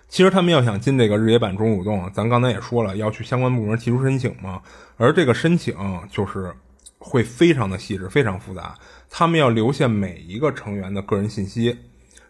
[0.07, 4.61] 其实他们要想进这个日野坂钟乳洞，咱刚才也说了，要去相关部门提出申请嘛。
[4.95, 5.75] 而这个申请
[6.09, 6.53] 就是
[6.97, 8.73] 会非常的细致，非常复杂。
[9.09, 11.77] 他们要留下每一个成员的个人信息，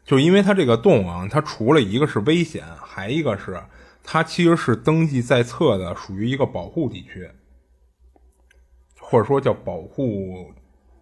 [0.04, 3.62] 就因为它这个洞啊，它除了一个是危险，还一个是
[4.04, 7.30] 它其实是登记在册的，属于一个保护地区，
[9.00, 10.52] 或者说叫保护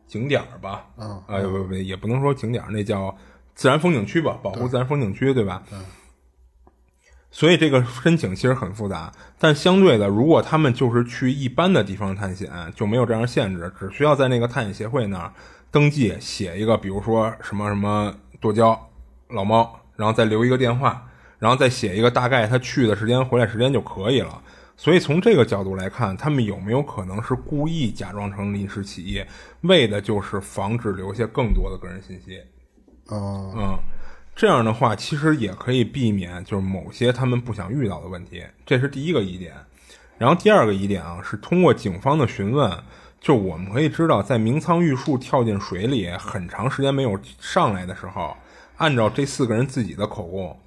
[0.08, 0.88] 景点儿吧。
[0.98, 3.18] 嗯，啊，不不，也不能说景点儿，那叫
[3.54, 5.64] 自然风景区吧，保护自然风景区，对吧？
[5.72, 5.82] 嗯。
[7.36, 15.30] 所以这个申请其实很复杂，但相对的，如果他们就是去一般的地方探险，就没有这样限制，只需要在那个探险协会那儿
[15.70, 18.90] 登记，写一个，比如说什么什么剁椒
[19.32, 21.06] 老猫，然后再留一个电话，
[21.38, 24.42] 然后再写一个大概他去的时间、回来时间就可以了。
[24.78, 29.22] 所以从这个角度来看，他们有没有可能是故意假装成临时起意，
[29.64, 32.40] 为的就是防止留下更多的个人信息？
[33.08, 33.78] 哦，嗯。
[34.36, 39.54] 这样的话，其实也可以避免就是某些他们不想遇到的问题，这是第一个疑点。
[40.18, 42.72] 然后第二个疑点啊，是通过警方的询问，
[43.22, 48.36] 就我们可以知道，在明仓玉树跳进水里很长时间没有上来的时候，
[48.76, 50.60] 按照这四个人自己的口供，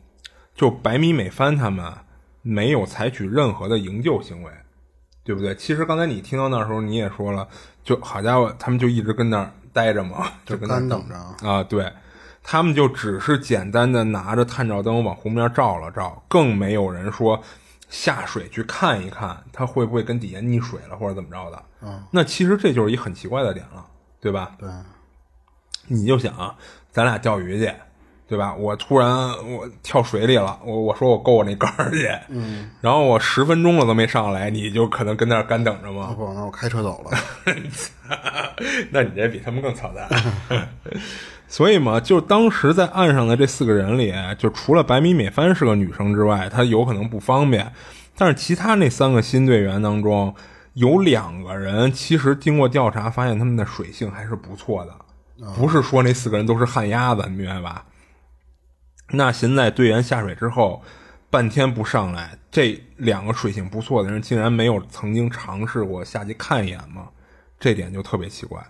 [0.54, 1.92] 就白米美帆他们
[2.40, 4.50] 没有采取任何的营救行为，
[5.24, 5.54] 对不对？
[5.54, 7.46] 其实刚才你听到那时候，你也说了，
[7.84, 11.14] 就好家伙，他们就一直跟那儿待着嘛，就跟那儿等着
[11.46, 11.92] 啊，对。
[12.50, 17.38] 他们就只是简单的拿着探照灯往湖面照了照，更没有人说
[17.90, 21.62] 下水去看一看它会不会跟底下溺水了或者怎么着的。
[21.82, 23.84] 嗯，那其实这就是一很奇怪的点了，
[24.18, 24.52] 对吧？
[24.58, 24.66] 对，
[25.88, 26.56] 你就想，
[26.90, 27.70] 咱俩钓鱼去，
[28.26, 28.54] 对吧？
[28.54, 29.10] 我突然
[29.52, 36.14] 我跳水里了，我我说我够我那杆儿去，嗯，然后我十分钟了都没上来，你就可能跟那儿干等着吗？
[36.16, 37.10] 不，那我开车走了。
[38.90, 40.08] 那你这比他们更操蛋。
[41.48, 47.72] 所以嘛，就当时在岸上的这四个人里，就除了白米美帆是个女生之外，她有可能不方便。
[48.14, 50.34] 但是其他那三个新队员当中，
[50.74, 54.94] 有两个人其实经过调查发现他们的水性还是不错的，
[55.54, 57.86] 不是说那四个人都是旱鸭子，你明白吧？
[59.12, 60.82] 那现在队员下水之后，
[61.30, 67.08] 半天不上来，这两个水性不错的人竟然没有曾经尝试过下去看一眼吗？
[67.58, 68.62] 这点就特别奇怪。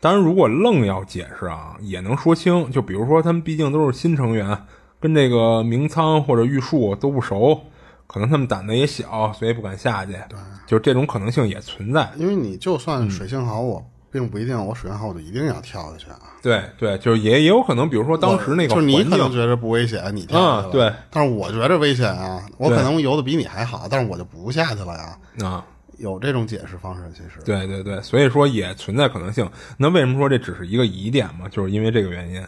[0.00, 2.70] 当然，如果愣要解释啊，也能说清。
[2.70, 4.56] 就比如说，他们毕竟都是新成员，
[5.00, 7.60] 跟这个明仓或者玉树都不熟，
[8.06, 10.12] 可能他们胆子也小，所以不敢下去。
[10.28, 12.08] 对，就这种可能性也存在。
[12.16, 16.18] 因为你就算水性好，我并不一定我水性好，我就一定要跳下去啊。
[16.40, 20.70] 对对，就是也也有可能，比如说当时那个就你可能觉得不危险，你跳下去了。
[20.70, 25.18] 嗯对，但是我觉得危险啊，我可能游的比你还好，但是我就不下去了呀。
[25.44, 25.64] 啊，
[25.98, 27.40] 有这种解释方式，其实。
[27.44, 29.48] 对对对，所以说也存在可能性。
[29.76, 31.48] 那为什么说这只是一个疑点嘛？
[31.48, 32.42] 就是因为这个原因。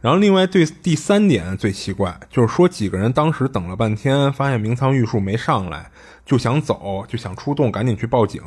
[0.00, 5.90] 然后另外对第三点最奇怪，就是说几个人当时等了半天，发现明仓玉树没上来，
[6.24, 8.42] 就想走，就想出动赶紧去报警。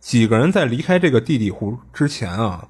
[0.00, 2.66] 几个人在离开这个地底湖之前啊，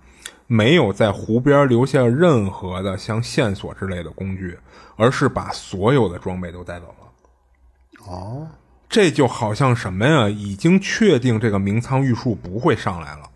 [0.46, 4.58] 没有在湖边留下任何的像线索之类的工具，
[4.96, 8.12] 而是把所有的装备都带走了。
[8.12, 8.48] 哦，
[8.88, 10.28] 这就好像什么呀？
[10.28, 13.30] 已经确定这个明仓玉树不会上来了。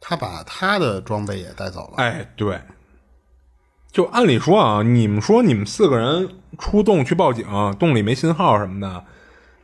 [0.00, 1.94] 他把他的装备也带走了。
[1.98, 2.58] 哎，对，
[3.92, 6.28] 就按理说啊，你们说你们四个人
[6.58, 7.46] 出洞去报警，
[7.78, 9.04] 洞里没信号什么的，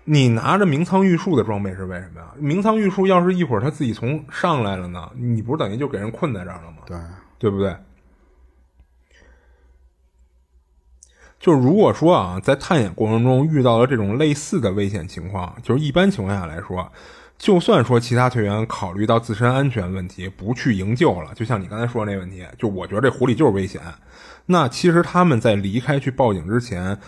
[0.04, 2.26] 你拿着明仓玉树的装备是为什么呀？
[2.36, 6.78] 明仓玉树要是一会儿他自己从上来了呢，你不是等于就给人困在这儿了吗？
[6.84, 6.98] 对，
[7.38, 7.74] 对不对？
[11.44, 16.90] 就是如果说啊，在探险过程中遇到了这种类似的危险情况，就是一般情况下来说，
[17.36, 23.82] 就算说其他队员考虑到自身安全问题不去营救了，就像你刚才说的那问题，就我觉得这狐狸就是危险。
[24.46, 26.98] 那其实他们在离开去报警之前，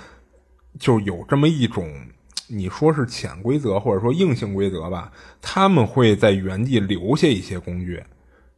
[0.78, 1.90] 就有这么一种，
[2.48, 5.10] 你说是潜规则或者说硬性规则吧，
[5.40, 8.04] 他们会在原地留下一些工具。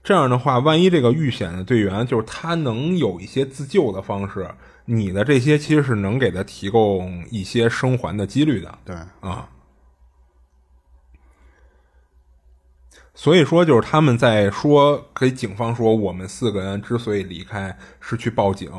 [0.02, 4.44] 这样的话，万一这个遇险的队员就是他能有一些自救的方式。
[4.90, 9.46] 你的这些其实是能给他提供一些生还的几率的，对啊。
[13.14, 18.72] 所以说，就是他们在说给警方说，我们四个人之所以离开是去报警，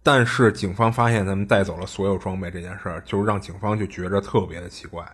[0.00, 5.04] 但是警方发现他们带走了所有装备这件事儿，就让警方就觉着特别的奇怪。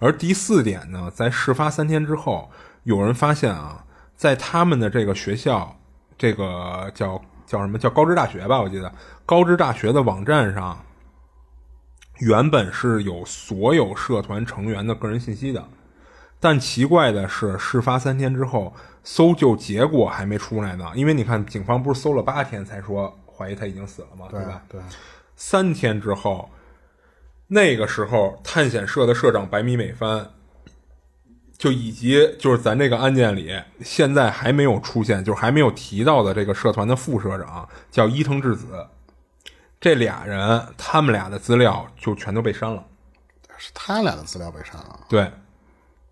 [0.00, 2.50] 而第四点呢，在事发三天之后，
[2.82, 3.84] 有人发现啊，
[4.16, 5.78] 在他们的这个学校，
[6.18, 7.22] 这个叫。
[7.50, 8.60] 叫什么叫高知大学吧？
[8.60, 8.92] 我记得
[9.26, 10.78] 高知大学的网站上
[12.20, 15.66] 原本是有所有社团成员的个人信息的，
[16.38, 18.72] 但奇怪的是，事发三天之后，
[19.02, 20.92] 搜救结果还没出来呢。
[20.94, 24.28] 因为你看，警方不是搜了八天才说怀疑他已经死了吗？
[24.30, 24.62] 对吧？
[24.68, 24.80] 对。
[25.34, 26.48] 三天之后，
[27.48, 30.24] 那个时候探险社的社长白米美帆。
[31.60, 38.86] 就以及就是咱这个案件里，现在还没有出现，就是还没有提到的这个社团的副社长叫伊藤智子，
[39.78, 42.82] 这俩人他们俩的资料就全都被删了，
[43.58, 45.30] 是他俩的资料被删了，对，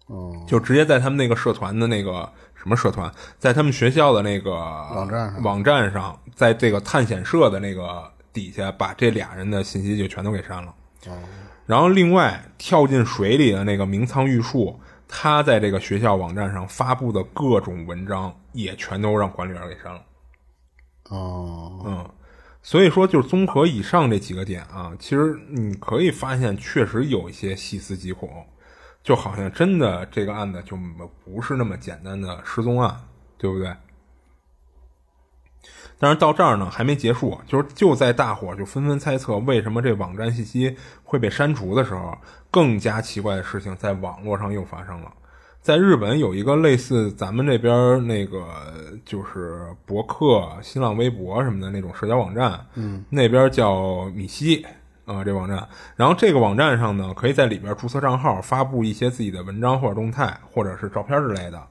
[0.09, 10.75] 哦，就直接在他们那个社团的那个什么社团，在他们学校的那个网站上，网站上，在这个探险社的那个底下，把这俩人的信息就全都给删了，
[11.07, 11.17] 哦，
[11.65, 14.79] 然后另外跳进水里的那个明仓玉树。
[15.09, 20.03] 他在这个学校网站上发布的各种文章，也全都让管理员给删了。
[21.09, 22.11] 哦，嗯，
[22.63, 28.47] 所以说，就是综合以上这几个点啊，其实你可以发现，确实有一些细思极恐，
[29.03, 30.79] 就好像真的这个案子就
[31.25, 32.95] 不是那么简单的失踪案，
[33.39, 33.75] 对不对？
[36.01, 42.17] 但是到这儿呢，还没结束，就是就在大伙就纷纷猜测为什么这网站信息会被删除的时候，
[42.51, 45.13] 更加奇怪的事情在网络上又发生了。
[45.61, 48.47] 在日本有一个类似咱们这边那个
[49.05, 54.65] 就是博客、新浪微博什么的那种社交网站，嗯，那边叫米西
[55.05, 55.69] 啊，这网站。
[55.97, 61.63] 然后这个网站上呢，可以在里边注册账号，发布一些自己的文章或者动态，或者是照片之类的。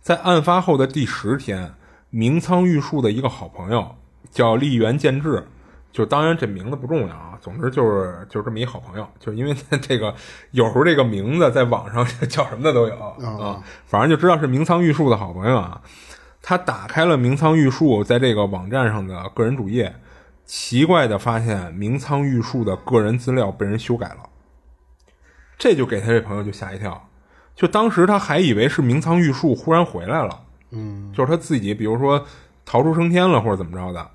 [0.00, 1.72] 在案发后的第十天。
[2.16, 3.96] 明仓玉树的一个好朋友
[4.30, 5.44] 叫立原健治，
[5.94, 10.12] 就当然这名字不重要啊，总之就是就是这么一好朋友，就是因为这个
[10.50, 15.80] 有时候这个名字在网上 叫什么的都有啊，反正就知道是明仓玉树的好朋友啊。
[16.42, 19.94] 他打开了明仓玉树在这个网站上的个人主页，
[20.44, 24.28] 奇怪的发现明仓玉树的个人资料被人修改了，
[25.56, 27.08] 这就给他这朋友就吓一跳，
[27.54, 30.40] 就当时他还以为是明仓玉树忽然回来了。
[30.72, 32.26] 嗯，就是他自己，比如说
[32.66, 34.10] 逃出升天了，或者怎么着的，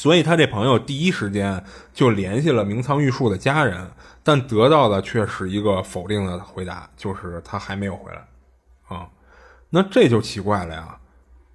[0.00, 3.86] 所以他这朋友第一时间就联系了明仓玉树的家人，
[4.22, 8.26] 但得到的却是一个否定的回答，就是他还没有回来
[8.88, 9.06] 啊。
[9.68, 10.98] 那这就奇怪了呀，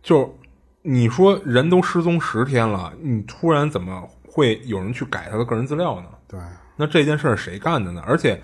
[0.04, 0.38] 就
[0.84, 6.10] 你说人都失踪十天了，你突然怎么会有人去改他的个人资料呢？
[6.28, 6.40] 对，
[6.76, 8.04] 那这件事儿谁干的呢？
[8.06, 8.40] 而且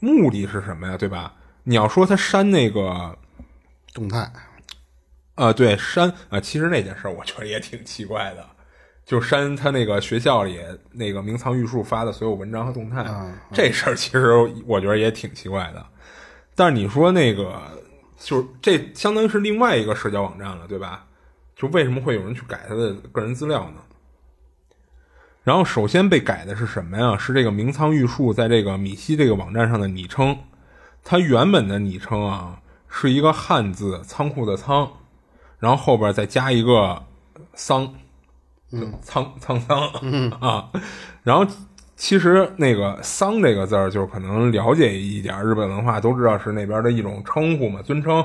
[0.00, 0.98] 目的是什么呀？
[0.98, 1.32] 对吧？
[1.62, 3.16] 你要说他删那个
[3.94, 4.30] 动态。
[5.36, 8.46] 啊，对删啊，其实那件事我觉得也挺奇怪的，
[9.06, 10.58] 就删他那个学校里
[10.90, 13.06] 那个明仓玉树发的所有文章和动态，
[13.52, 14.32] 这事儿其实
[14.66, 15.86] 我觉得也挺奇怪的。
[16.56, 17.62] 但是你说那个，
[18.18, 21.06] 就是这相当于是另外一个社交网站了，对吧？
[21.54, 23.80] 就为什么会有人去改他的个人资料呢？
[25.44, 27.16] 然后首先被改的是什么呀？
[27.16, 30.36] 是这个明仓玉树在这个米西这个网站上的昵称，
[31.04, 34.90] 他原本的昵称啊是一个汉字“仓库”的“仓”。
[35.60, 37.04] 然后后边再加一个
[37.54, 37.94] “桑”，嗯，
[39.04, 39.88] 沧沧桑
[40.40, 40.70] 啊。
[41.22, 41.46] 然后
[41.96, 48.24] 其实那个“桑”这个字儿，就是可能了解一点日本文化都知道是那边的一种称呼嘛，尊称，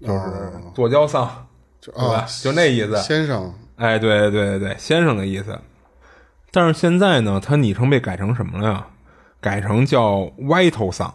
[0.00, 1.46] 就是左交桑，
[1.80, 2.26] 对吧？
[2.42, 3.52] 就那意思，先生。
[3.76, 5.58] 哎，对对对对，先生的意思。
[6.50, 8.86] 但是现在呢，他昵称被改成什么了呀？
[9.40, 11.14] 改成叫歪头桑。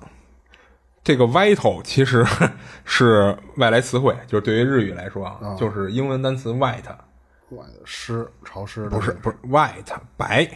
[1.03, 2.25] 这个 “vital” 其实
[2.83, 6.81] 是外来词汇，就是对于日语来说啊，就是英文单词 “white”，
[7.49, 10.47] 外湿潮湿的不是不是 white 白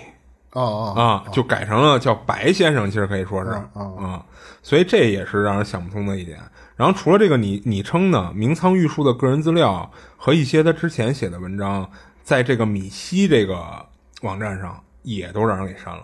[0.54, 4.26] 哦哦啊，就改成了叫白先生，其实可以说是嗯啊，
[4.64, 6.40] 所以这也是让人想不通的一点。
[6.76, 11.88] 然后除了这个昵昵称呢，明仓玉树的个人资料和一些他之前写的文章，
[12.24, 13.86] 在这个米西这个
[14.24, 16.04] 网站上也都让人给删了，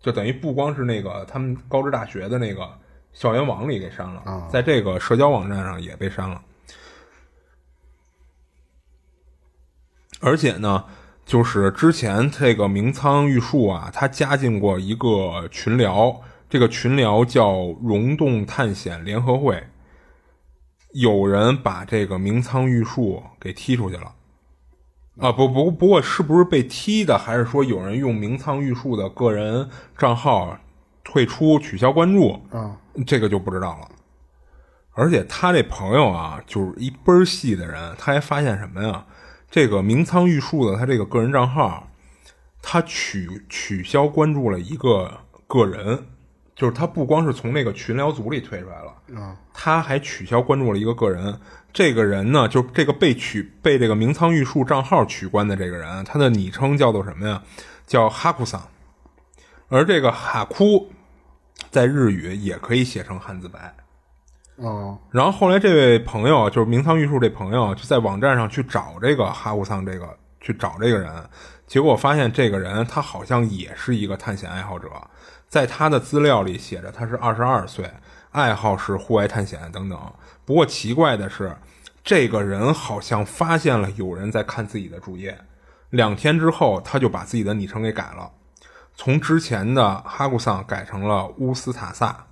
[0.00, 2.68] 就等于不光是那个他们高职大学的那个
[3.12, 6.42] 校园网里给删了，在这个社交网站上也被删了。
[10.24, 10.82] 而且呢，
[11.26, 16.18] 就是之前这个明仓玉树啊，他加进过一个群聊，
[16.48, 19.62] 这个群聊叫“溶洞探险联合会”。
[20.94, 24.14] 有人把这个明仓玉树给踢出去了，
[25.18, 29.68] 啊，不不不过是不是被踢的，还是说有人用明仓玉树的个人
[29.98, 30.56] 账号
[31.02, 32.40] 退出、取消关注？
[32.50, 33.88] 啊，这个就不知道了。
[34.92, 39.04] 而且他这朋友啊，就是一倍儿细的人，他还发现什么呀？
[39.54, 41.88] 这个明仓玉树的他这个个人账号，
[42.60, 46.06] 他取取消关注了一个个人，
[46.56, 51.38] 就是他不光是从那个群聊组里退出来了，啊，他还取消关注了一个个人。
[51.72, 57.40] 这个人呢，就这个被取被这个明仓玉树账号取关的这个人，他的昵称叫做什么呀？
[57.86, 58.60] 叫哈库桑。
[59.68, 60.90] 而这个哈库
[61.70, 63.72] 在日语也可以写成汉字白。
[64.56, 71.12] 哦，然后后来这位朋友就是明仓玉树这朋友就在网站上去找这个哈古桑这个去找这个人，
[71.66, 74.88] 结果发现这个人他好像也是一个探险爱好者，
[75.48, 77.90] 在他的资料里写着他是二十二岁，
[78.30, 79.98] 爱好是户外探险等等。
[80.44, 81.56] 不过奇怪的是，
[82.04, 85.36] 这个人好像发现了有人在看自己的主页，
[85.90, 88.30] 两天之后他就把自己的昵称给改了，
[88.94, 92.26] 从之前的哈古桑改成了乌斯塔萨。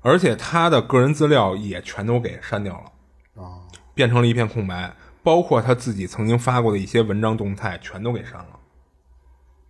[0.00, 3.60] 而且他的个人资料也全都给删掉了，啊，
[3.94, 8.58] 变成了一片空白，包括他自己曾经发过的一些文章动态，全都给删了。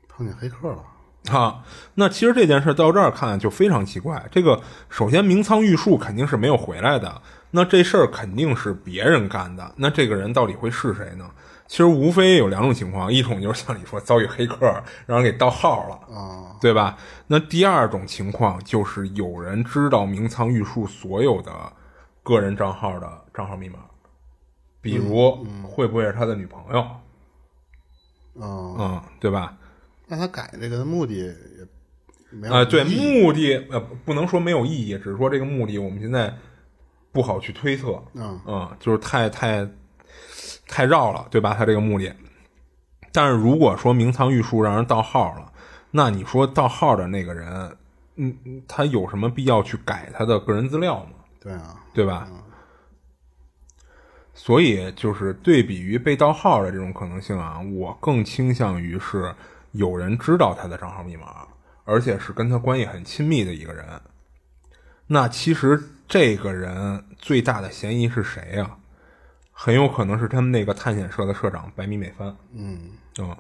[0.09, 1.65] 碰见黑客了，啊，
[1.95, 4.27] 那其实这件事到这儿看就非常奇怪。
[4.31, 7.23] 这个首先明仓玉树肯定是没有回来的，
[7.53, 9.73] 那这事儿肯定是别人干的。
[9.77, 11.31] 那这个人到底会是谁呢？
[11.69, 14.67] 其实无非有两种情况，一种就是像你说遭遇黑客，
[15.07, 16.97] 让人给盗号了，啊，对吧？
[17.27, 21.53] 那第二种情况就是有人知道明仓玉树所有的
[22.23, 23.81] 个人账号的账号密码，
[24.81, 26.87] 比如会不会是他的女朋友？
[28.41, 29.55] 嗯，嗯，对吧？
[30.07, 31.69] 那他改这个的目的也
[32.31, 36.35] 没有啊、对，目的呃不不能说没有意义，只是说这个目的我们现在
[37.13, 38.03] 不好去推测。
[38.15, 39.69] 嗯就是太太
[40.69, 41.55] 太绕了，对吧？
[41.59, 42.15] 他这个目的。
[43.11, 45.53] 但是如果说明仓玉树让人盗号了，
[45.91, 47.77] 那你说盗号的那个人，
[48.17, 51.11] 嗯，嗯他有什么必要去改他的个人资料吗？
[51.41, 52.29] 对啊，对吧？
[54.35, 59.35] 所以就是对比于被盗号的这种可能性啊，我更倾向于是
[59.73, 61.49] 有人知道他的账号密码，
[61.85, 63.85] 而且是跟他关系很亲密的一个人。
[65.09, 68.78] 那其实这个人最大的嫌疑是谁呀、
[69.61, 72.29] 很有可能是他们那个探险社的社长白米美帆。
[72.55, 72.79] 嗯，
[73.19, 73.37] 嗯，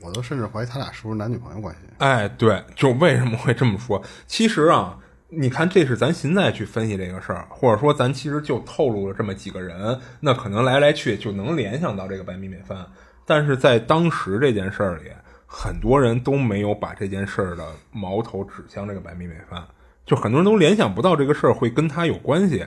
[0.00, 1.82] 我都甚至怀疑他俩是不是男女朋友关系。
[1.98, 4.02] 哎，对，就为什么会这么说？
[4.26, 4.98] 其实啊，
[5.28, 12.84] 你看，这是咱现在去分析这个事儿，或者说咱其实就透露了这么几个人，那可能来来去就能联想到这个白米美帆。
[13.24, 15.12] 但是在当时这件事儿里，
[15.46, 19.64] 很多人都没有把这件事儿的矛头指向这个白米美帆，
[20.04, 22.66] 就很多人都联想不到这个事儿会跟他有关系。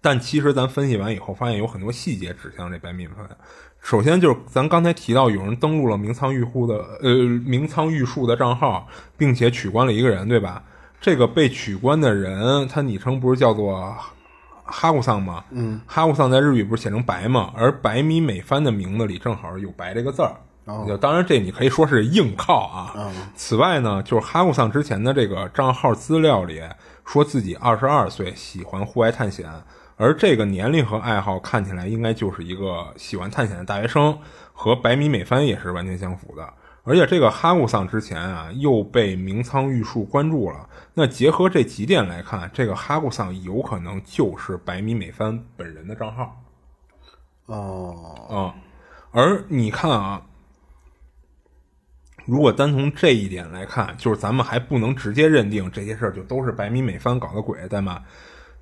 [0.00, 3.28] 但其实咱分析完以后，发现有很多细节指向这白米美帆。
[3.80, 8.86] 首先就是咱刚才提到有人登录了明仓玉户的呃明仓玉树的账号，
[9.16, 10.62] 并且取关了一个人，对吧？
[11.00, 13.96] 这个被取关的人，他昵称不是叫做
[14.64, 15.44] 哈古桑吗？
[15.50, 17.52] 嗯，哈古桑在日语不是写成白吗？
[17.56, 20.34] 而白米美帆的名字里正好有“白”这个字儿。
[20.86, 23.10] 就当然，这你可以说是硬靠啊。
[23.34, 26.60] 此外呢，就是哈古桑之前的这个账号资料里
[27.06, 29.48] 说自己二十二岁，喜欢户外探险，
[29.98, 34.18] 而这个年龄和爱好看起来应该就是一个喜欢探险的大学生，
[34.52, 36.54] 和白米美帆也是完全相符的。
[36.84, 46.42] 而且这个哈古桑之前啊又被明仓玉树关注了，那结合这几点来看，这个哈古桑有可能就是白米美帆本人的账号。
[47.46, 48.54] 哦，啊、
[49.10, 50.22] 而你看啊，
[52.24, 58.02] 如果单从这一点来看，就是咱们还不能直接认定这些事儿就都是白米美帆搞的鬼，对吗？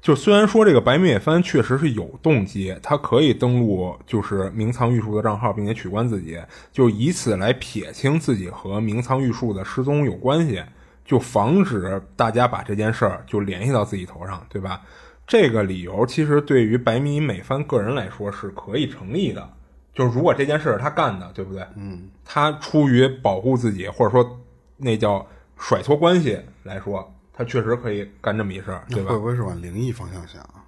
[0.06, 6.38] 就虽然说这个白米美帆确实是有动机，他可以登录就是明仓玉树的账号，并且取关自己，
[6.70, 10.62] 就以此来撇清自己和明仓玉树的失踪有关系，
[11.04, 14.80] 就防止大家把这件事儿就联系到自己头上，对吧？
[15.26, 19.50] 这个理由其实对于白米美帆个人来说是可以成立的，
[19.92, 21.66] 就是如果这件事是他干的，对不对？
[21.74, 24.38] 嗯，他出于保护自己，或者说
[24.76, 25.26] 那叫
[25.58, 29.18] 甩脱关系来说，他确实可以干这么一事儿，对吧会？
[29.18, 30.64] 不会是往灵异方向想啊？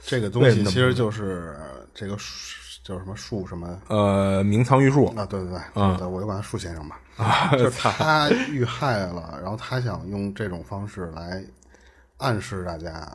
[0.00, 1.58] 这个东西其实就是
[1.92, 5.26] 这个树叫什么树什么呃，明仓玉树，啊？
[5.26, 6.98] 对对对，嗯我就管他树先生吧。
[7.16, 11.44] 啊， 就是他遇害了，然后他想用这种方式来
[12.16, 13.14] 暗示大家。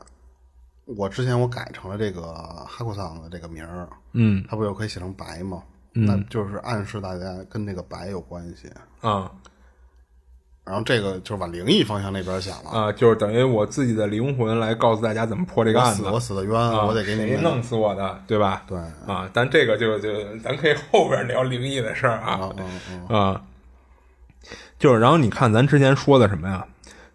[0.86, 2.34] 我之前我改成了这个
[2.68, 5.64] 哈库桑的这个名儿，嗯他不就可以写成白吗？
[5.94, 8.70] 那就是暗示大家跟那个白有关系。
[9.00, 9.32] 啊
[10.66, 12.70] 然后这个就是往灵异方向那边想了。
[12.70, 16.04] 啊，就是等于我自己的灵魂来告诉大家怎么破这个我案子。
[16.04, 18.64] 死我死的冤，啊我得给你弄死我的，对吧？
[18.68, 22.50] 对啊，但这个就就咱可以后边聊灵异的事儿啊
[23.10, 23.42] 啊，
[24.80, 26.66] 就是然后你看咱之前说的什么呀？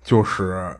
[0.05, 0.77] 就是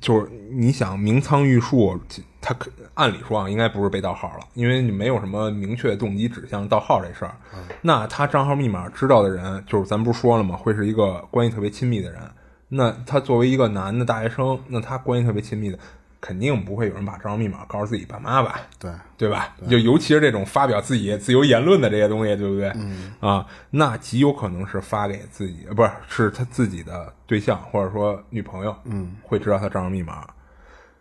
[0.00, 1.98] 就是你想明仓玉树，
[2.40, 7.32] 他可按理说啊，应该不是被盗号了，因为你没有什么明确动机指向盗号这事儿。
[7.80, 10.56] 那他账号密码知道的人，就是咱不是说了吗？
[10.56, 12.20] 会是一个关系特别亲密的人。
[12.68, 15.78] 那他作为一个男的大学生，那他关系特别亲密的，
[16.20, 18.60] 肯定不会有人把账号密码告诉自己爸妈吧？
[18.80, 19.54] 对，对吧？
[19.70, 22.68] 就尤其是这种发表自己自由言论的这些东西，对不对？
[22.74, 30.26] 嗯啊，那极有可能是发给自己，呃不是是他自己的对象或者说女朋友，嗯，会知道他账号密码。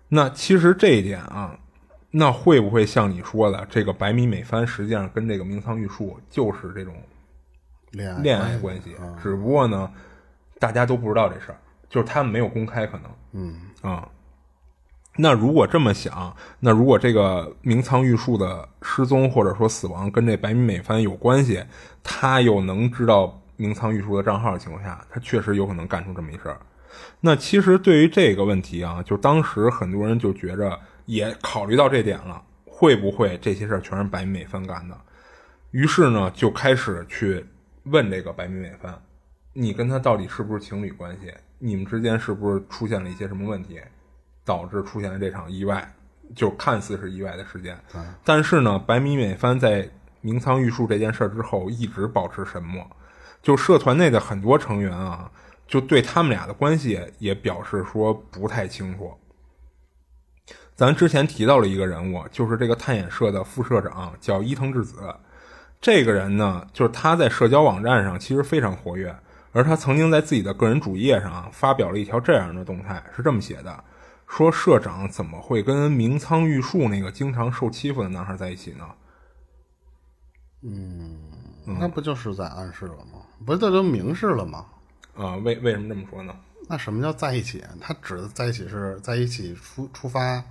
[0.10, 1.54] 那其实这一点啊，
[2.12, 6.96] 那会不会像你说的，这个白米美帆实际上跟这个明仓玉树就是这种
[7.92, 9.92] 恋爱恋爱关系，啊只不过呢，
[10.60, 11.58] 大家都不知道这事儿，
[11.90, 14.08] 就是他们没有公开，可能，嗯啊、
[15.18, 21.64] 那如果这么想，那如果这个明仓玉树的失踪或者说死亡跟这白米美帆有关系，
[22.04, 26.60] 他又能知道明仓玉树的账号的情况下，他确实有可能干出这么一事儿。
[27.20, 34.96] 那其实对于这个问题啊，就当时很多人就觉着也考虑到这点了，会不会这些事儿全是白米美帆干的？
[35.72, 37.44] 于是呢，就开始去
[37.86, 39.02] 问这个白米美帆，
[39.54, 41.34] 你跟他到底是不是情侣关系？
[41.58, 43.82] 你们之间是不是出现了一些什么问题，
[44.46, 45.92] 导致出现了这场意外？
[46.36, 47.80] 就看似是意外的事件，
[48.22, 49.90] 但是呢，白米美帆在
[50.20, 52.86] 明仓玉树这件事儿之后一直保持沉默。
[53.42, 55.32] 就社团内的很多成员啊，
[55.66, 59.18] 就对他们俩的关系也表示说不太清楚。
[60.78, 64.94] 咱之前提到了一个人物，就是这个探眼社的副社长，叫伊藤智子。
[65.82, 69.16] 这个人呢，就是他在社交网站上其实非常活跃，
[69.54, 73.84] 而他曾经在自己的个人主页上啊发表了一条这样的动态，是这么写的：
[74.28, 78.88] 说社长怎么会跟明仓玉树那个经常受欺负的男孩在一起呢？
[80.62, 81.18] 嗯
[81.66, 83.24] 那不就是在暗示了吗？
[83.44, 84.64] 不是，这都明示了吗？
[85.16, 86.36] 啊、为为什么这么说呢？
[86.70, 87.64] 那什么叫在一起？
[87.82, 90.44] 他指的在一起是在一起出出发，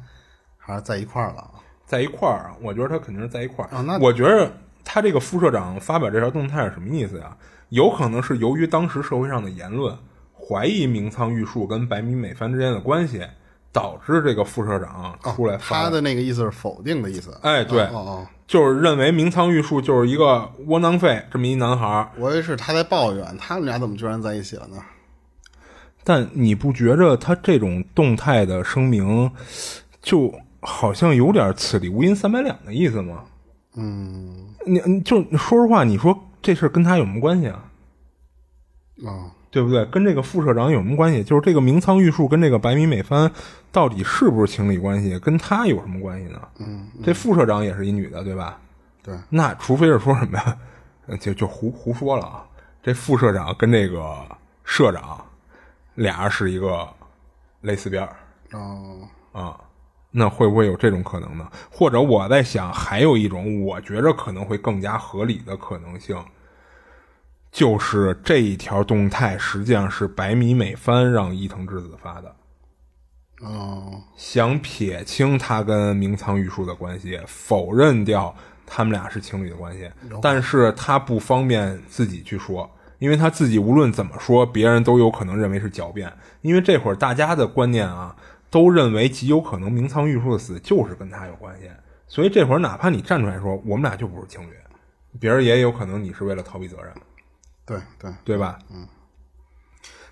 [0.66, 1.48] 还是在一块儿了？
[1.86, 3.68] 在一块儿啊，我觉得他肯定是在一块儿。
[3.72, 4.50] 啊那我觉得
[4.84, 7.36] 他这个副社长发表这条动态是什么意思呀？
[7.68, 9.96] 有可能是由于当时社会上的言论，
[10.34, 13.24] 怀疑明仓玉树跟白米美帆之间的关系，
[13.70, 17.38] 导致这个副社长出来发他的那个意思是否定的意思。
[17.42, 22.10] 哎对哦哦，就是认为明仓玉树就是一个窝囊废这么一男孩儿。
[22.16, 24.76] 我以为是他在抱怨他们俩怎么居然在一起了呢？
[26.02, 29.30] 但你不觉着他这种动态的声明，
[30.00, 30.32] 就
[30.66, 33.22] 好像有点此地无银三百两的意思吗？
[33.76, 37.64] 嗯，你你就说实话，你说这事儿跟他有什么关系啊？
[39.04, 39.84] 哦，对不对？
[39.86, 41.22] 跟这个副社长有什么关系？
[41.22, 43.30] 就是这个明仓玉树跟这个白米美帆
[43.70, 45.16] 到底是不是情侣关系？
[45.20, 46.40] 跟他有什么关系呢？
[46.58, 48.58] 嗯，这副社长也是一女的，对吧？
[49.04, 50.58] 对，那除非是说什么呀，
[51.06, 52.44] 呃 就就胡胡说了啊。
[52.82, 54.16] 这副社长跟这个
[54.64, 55.24] 社长
[55.94, 56.88] 俩人是一个
[57.60, 58.16] 蕾丝边儿
[58.52, 58.98] 哦，
[59.32, 59.60] 啊，
[60.18, 61.46] 那会不会有这种可能呢？
[61.70, 66.16] 或者我在想，还有一种我觉着可能会更加合理的可能性，
[67.52, 72.34] 就是这一条动态实际上是白米美帆让伊藤智子发的，
[73.42, 79.90] 哦，想撇清他跟明仓玉树的关系，否认掉他们俩是情侣的关系，
[80.22, 86.10] 但是他不方便自己去说，因为他自己无论怎么说，别人都有可能认为是狡辩，
[86.40, 88.16] 因为这会儿大家的观念啊，
[88.50, 91.70] 都认为极有可能明仓玉树的死就是跟他有关系，
[92.06, 94.54] 所以这会儿哪怕你站出来说我们俩就不是情侣，
[95.18, 96.92] 别人也有可能你是为了逃避责任。
[97.64, 98.58] 对对，对吧？
[98.72, 98.86] 嗯。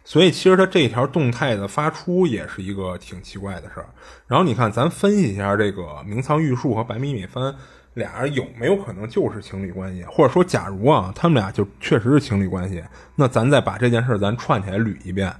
[0.07, 3.87] 所以其实他这一条动态的发出也是一个挺奇怪的事儿。
[4.26, 7.55] 然后你看，咱分析一下这个明仓玉树和白米米帆
[7.95, 15.35] 俩人有没有可能就是情侣关系，或者说，假如啊他们俩就确实是情侣关系，那咱再把这件事儿咱串起来捋一遍。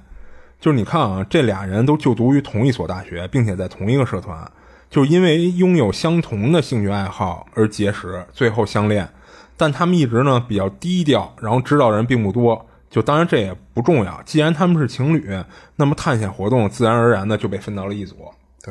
[0.65, 4.51] 就是你看啊，这俩人都就读于同一所大学，并且在同一个社团，
[4.89, 9.07] 就是因为拥有相同的兴趣爱好而结识，最后相恋。
[9.55, 12.65] 但他们一直呢比较低调，然后知道人并不多。
[12.89, 15.29] 就当然这也不重要，既然他们是情侣，
[15.75, 18.15] 那么探险活动自然而然的就被分到了一组，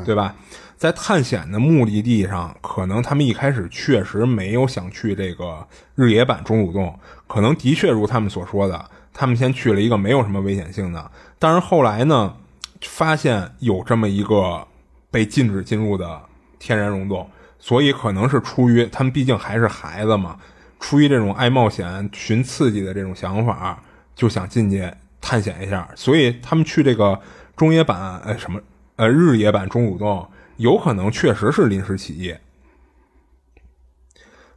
[0.05, 0.35] 对吧？
[0.77, 5.65] 在探险的目的地上，可能他们一开始确实没有想去这个
[5.95, 11.09] 日野坂钟乳洞，可能的确如他们所说的，他们先去了一个没有什么危险性的。
[11.45, 12.35] 但是后来呢，
[12.81, 14.67] 发现有这么一个
[15.11, 16.23] 被禁止进入的
[16.59, 17.29] 天然溶洞，
[17.59, 20.39] 所以可能是出于他们毕竟还是孩子嘛，
[20.81, 23.79] 出于这种爱冒险、寻刺激的这种想法。
[24.17, 24.91] 就想进去
[25.21, 27.21] 探险一下，所以他们去这个
[27.55, 28.59] 中野版，呃，什么，
[28.97, 30.27] 呃，日野版中武洞，
[30.57, 32.35] 有可能确实是临时起意。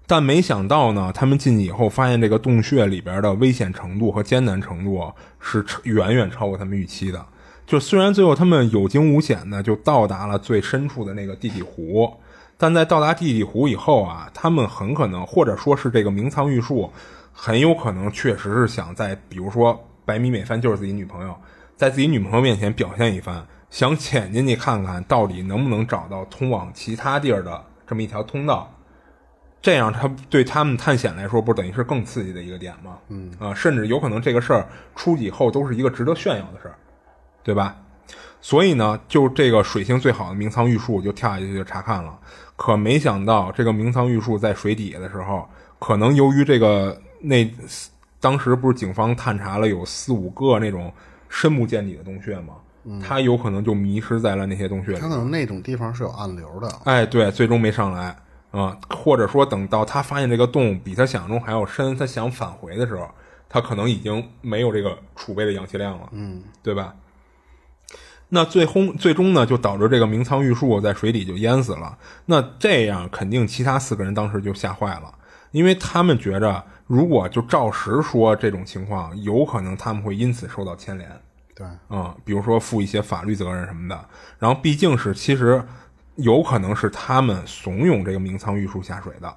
[0.07, 7.23] 但没想到呢，他们进去以后发现这个洞穴里边的危险程度和艰难程度是远远超过他们预期的。
[7.65, 12.11] 就虽然最后他们有惊无险的就到达了最深处的那个地底湖，
[12.57, 16.89] 但在到达地底湖以后啊，他们很可能或者说是这个明仓玉树。
[17.39, 21.35] 很有可能确实是想在，比如说白米美帆就是自己女朋友，
[21.75, 28.73] 在自己女朋友面前表现一番，想潜进去看看到底能不能找到通往其他地儿的这么一条通道，
[29.67, 32.99] 这样他对他们探险来说，不是等于是更刺激的一个点吗？
[33.09, 34.65] 嗯啊，甚至有可能这个事儿
[34.95, 36.75] 出以后都是一个值得炫耀的事儿，
[37.43, 37.75] 对吧？
[38.39, 42.17] 所以呢，就这个水性最好的明仓玉树就跳下去就查看了，
[42.55, 45.45] 可没想到这个明仓玉树在水底下的时候，
[45.79, 46.97] 可能由于这个。
[47.19, 47.45] 那
[48.21, 50.93] 当时不是警方探查了有四五个那种
[51.27, 52.53] 深不见底的洞穴吗？
[53.05, 54.99] 他有可能就迷失在了那些洞穴里。
[54.99, 56.71] 他可能那种地方是有暗流的。
[56.85, 58.15] 哎，对，最终没上来
[58.57, 63.09] 啊，或者说等到他发现这个洞比他想象中还要深，他想返回的时候，
[63.47, 66.09] 他可能已经没有这个储备的氧气量了。
[66.11, 66.95] 嗯，对吧？
[68.29, 71.97] 那最终最终呢，就导致这个明仓玉树在水底就淹死了。
[72.25, 75.13] 那这样肯定其他四个人当时就吓坏了，
[75.51, 76.63] 因为他们觉着。
[76.87, 81.21] 如果就照实说这种情况，有可能他们会因此受到牵连，
[81.53, 84.05] 对，嗯，比如说负一些法律责任什么的。
[84.39, 85.61] 然后毕竟是其实
[86.17, 89.35] 有可能是他们怂恿这个明仓玉树下水的，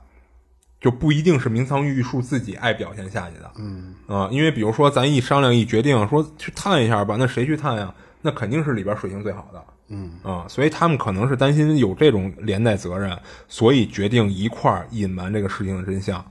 [0.81, 7.95] 就不一定是明仓玉树自己爱表现下去的，嗯，啊，因为比如说咱一商量一决定说去探一下吧，那谁去探呀？
[8.23, 13.19] 那肯定是里边水性最好的，嗯，啊，所以他们可能是担心有这种连带责任，
[13.49, 16.23] 所以决定一块儿隐瞒这个事情的真相。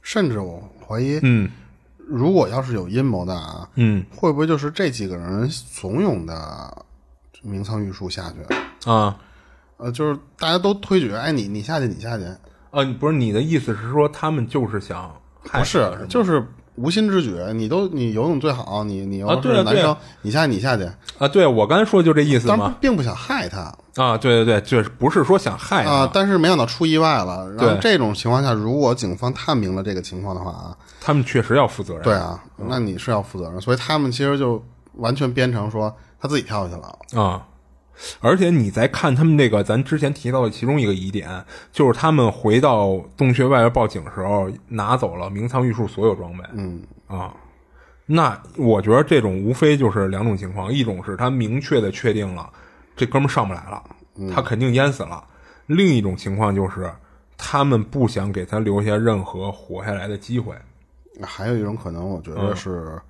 [0.00, 1.50] 甚至我怀疑，嗯，
[1.96, 6.86] 如果要是有阴谋的啊，嗯，会不会就是这几个人怂恿的
[7.42, 8.36] 明仓玉树下去
[8.84, 9.16] 啊？
[9.78, 12.24] 呃，就是大家都推举，哎，你你下去，你下去。
[12.70, 15.10] 啊，不是你的意思是说他们就是想，
[15.44, 17.36] 不是，就是无心之举。
[17.54, 20.82] 你都你游泳最好，你你要是男生，你下去你下去
[21.18, 21.28] 啊？
[21.28, 23.72] 对，我刚才说就这意思嘛，并不想害他。
[23.94, 27.48] 啊，对对对，就是不是说想害啊，但是没想到出意外了。
[27.52, 32.02] 然后这种情况下，如果警方探明了这个情况的话啊，他们确实要负责任。
[32.02, 34.62] 对啊，那你是要负责任，所以他们其实就
[34.94, 37.46] 完全编成说他自己跳下去了啊。
[38.20, 46.44] 而且你再看他们那个，咱之前提到的其中一个疑点，就是他们回到洞穴外边报警的时候，拿走了明仓玉树所有装备。
[46.52, 47.34] 嗯啊，
[48.06, 52.50] 那我觉得这种无非就是两种情况，一种是他明确的确定了。
[52.96, 53.82] 这哥们上不来了，
[54.34, 55.22] 他肯定淹死了。
[55.66, 56.90] 另一种情况就是，
[57.36, 60.54] 他们不想给他留下任何活下来的机会。
[61.22, 63.00] 还有一种可能，我觉得是，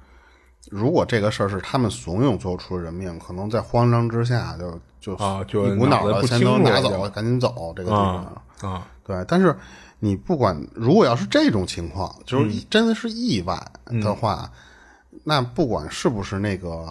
[0.70, 8.86] 如果这个事儿是他们怂恿做出了人命，可能在慌张之下就就啊就一股脑的先都拿走，赶紧走这个地方啊。
[9.04, 9.56] 对，但是
[9.98, 13.56] 你不管，如果要是这种情况，就是真的是意外
[13.86, 14.50] 的话。
[15.24, 16.86] 那不管是不是那个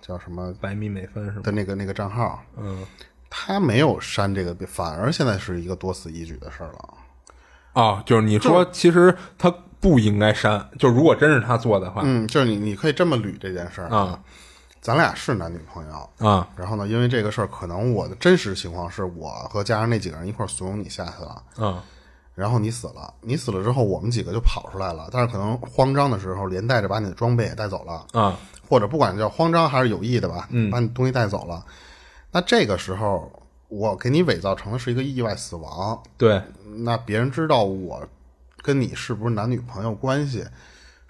[0.00, 2.86] 叫什么百米美分是的那个那个账号，嗯，
[3.28, 6.94] 他没有删这个，反而现在是一个多此一举的事儿了。
[7.72, 9.52] 啊，就是你说，其实他
[9.82, 10.66] 不应该删。
[10.78, 14.18] 就如果真是他做的话，嗯，就是你你可以这么捋这件事儿啊。
[14.80, 21.80] 咱俩是男女朋友啊，然后呢，因为这个事儿，可能我的真实情况是我和加上那几个人一块怂恿你下去了，嗯。
[22.34, 25.08] 然后你死了，你死了之后，我们几个就跑出来了。
[25.12, 28.36] 但是可能慌张的时候，连带着把你的装备也带走了啊，
[28.68, 31.62] 或者不管叫慌张还是有意的吧，嗯，把你东西带走了。
[32.30, 33.30] 那这个时候，
[33.68, 36.42] 我给你伪造成的是一个意外死亡，对。
[36.78, 38.02] 那别人知道我
[38.62, 40.44] 跟你是不是男女朋友关系？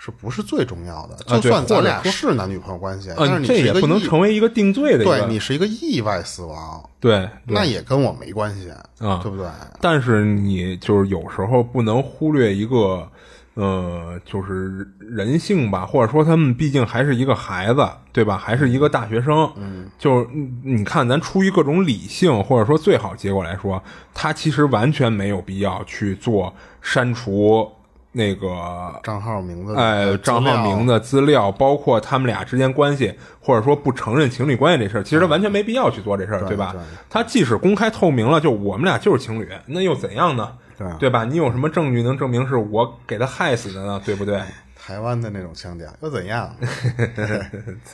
[0.04, 1.40] 是不是最重要的？
[1.40, 5.04] 就算咱俩是男女朋友关系，但是你这也不能成为一个定罪的。
[5.04, 9.46] 对你是一个意外死亡，对，那也跟我没关系啊，对不对？
[9.80, 13.08] 但是你就是有时候不能忽略一个
[13.54, 18.38] 呃，就是人性吧，或者说他们毕竟还是一个孩子，对吧？
[18.38, 20.26] 还是一个大学生，嗯，就是
[20.64, 23.82] 你看，咱出于各种理性或者说最好结果来说，
[24.14, 27.70] 他其实完全没有必要去做删除
[28.12, 36.74] 那个账号名字，哎，账号名字资料，包括他们俩之间关系，或者说不承认情侣关系这事儿，其实他完全没必要去做这事儿，对吧？
[37.10, 40.52] 他即使公开透明了，就我们俩就是情侣，那又怎样呢？
[40.98, 41.24] 对吧？
[41.24, 44.00] 你有什么证据能证明是我给他害死的呢？
[44.04, 44.40] 对不对？
[44.74, 46.54] 台湾的那种腔调又怎样？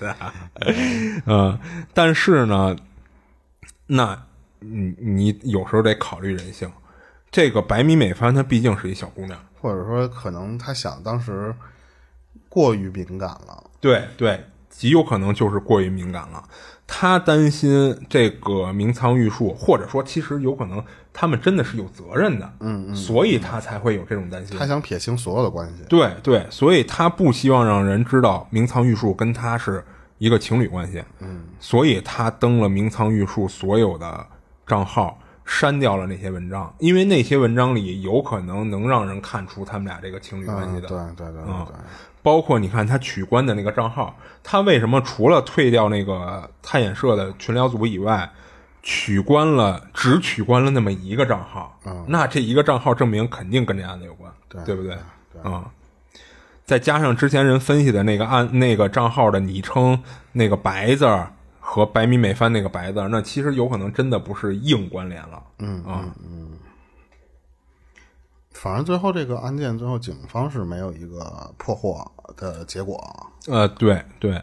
[1.26, 1.58] 嗯，
[1.92, 2.74] 但是呢，
[3.86, 4.22] 那
[4.60, 6.70] 你你有时候得考虑人性。
[7.30, 11.54] 这个白米美帆她毕竟是一小姑娘，或者说可能她想当时
[12.48, 13.62] 过于敏感了。
[13.80, 16.42] 对对，极有可能就是过于敏感了。
[16.88, 20.82] 她担心这个明仓玉树，或者说其实有可能。
[21.20, 24.56] 他们真的是有责任的，嗯嗯，所以他才会有这种担心。
[24.56, 29.84] 他想撇清所有的关系，对对，所以他不希望让人知道明仓玉树跟他是
[30.18, 34.24] 一个情侣关系，嗯，所以他登了明仓玉树所有的
[34.64, 41.74] 账号，删掉了那些文章，因为那些文章里有可能能让人看出他们俩这个情侣关系的，对对对对，
[42.22, 48.30] 包括你看他取关的那个账号，他为什么除了退掉那个探险社的群聊组以外？
[48.80, 54.32] 取关了，只取关了那么一个账号，那这一个账号证明肯定跟这案子有关，
[54.64, 54.96] 对不对？
[55.42, 55.68] 啊，
[56.64, 60.00] 再加上之前人分析的那个案，那个账号的昵称
[60.32, 61.06] 那个白字
[61.60, 65.42] 和白米美帆那个白字，那其实有可能真的不是硬关联了。
[65.58, 66.52] 嗯嗯嗯。
[68.60, 72.04] 反正最后这个案件，最后警方是没有一个破获
[72.36, 73.00] 的结果。
[73.46, 74.42] 呃，对对，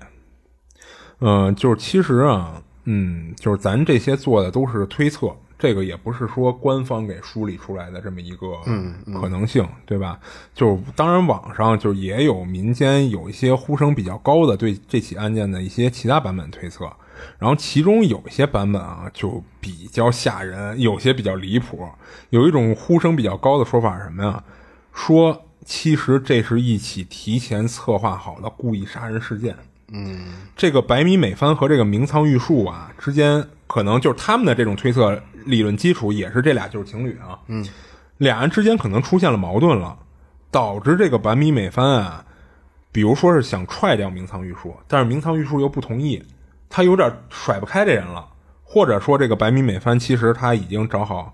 [1.20, 2.62] 嗯，就是其实啊。
[2.88, 8.46] 嗯，就是咱这些做的都是推测，这个也不是说官方给梳理出来的这么一个
[9.20, 10.20] 可能性，对吧？
[10.54, 16.88] 就当然网上就也有民间有一些呼声比较高的对这起案件的一些其他版本推测，
[17.40, 21.88] 然后其中有一些版本啊就比较吓人，有些比较离谱。
[22.30, 24.44] 有一种呼声比较高的说法是什么呀？
[24.94, 29.56] 说其实这是一起提前策划好的故意杀人事件。
[29.92, 37.40] 嗯，这个白米美帆和这个明仓玉树啊之间，可能就是他们的这种推测理论基础也是这俩就是情侣啊。
[37.48, 37.64] 嗯，
[38.18, 39.98] 俩人之间可能出现了矛盾了，
[40.50, 42.26] 导致这个白米美帆啊，
[42.92, 46.24] 比如说是想踹掉明仓玉树，但是明仓玉树又不同意，
[46.76, 48.28] 他有点甩不开这人了，
[48.62, 51.34] 或者说这个白米美帆其实他已经找好。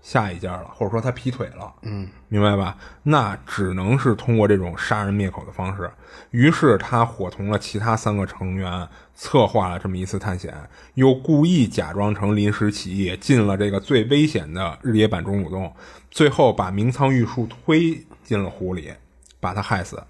[0.00, 2.74] 下一家了，或者说他劈腿了，嗯，明白吧？
[3.02, 5.90] 那只能是通过这种杀人灭口的方式。
[6.30, 10.54] 于是他伙同了其他三个成员，策划了这么一次探险，
[10.94, 15.70] 又故意假装成临时起意，进了这个最危险的日野坂中武洞，
[16.10, 18.94] 最后把明仓玉树推进了湖里，
[19.38, 20.02] 把他害死。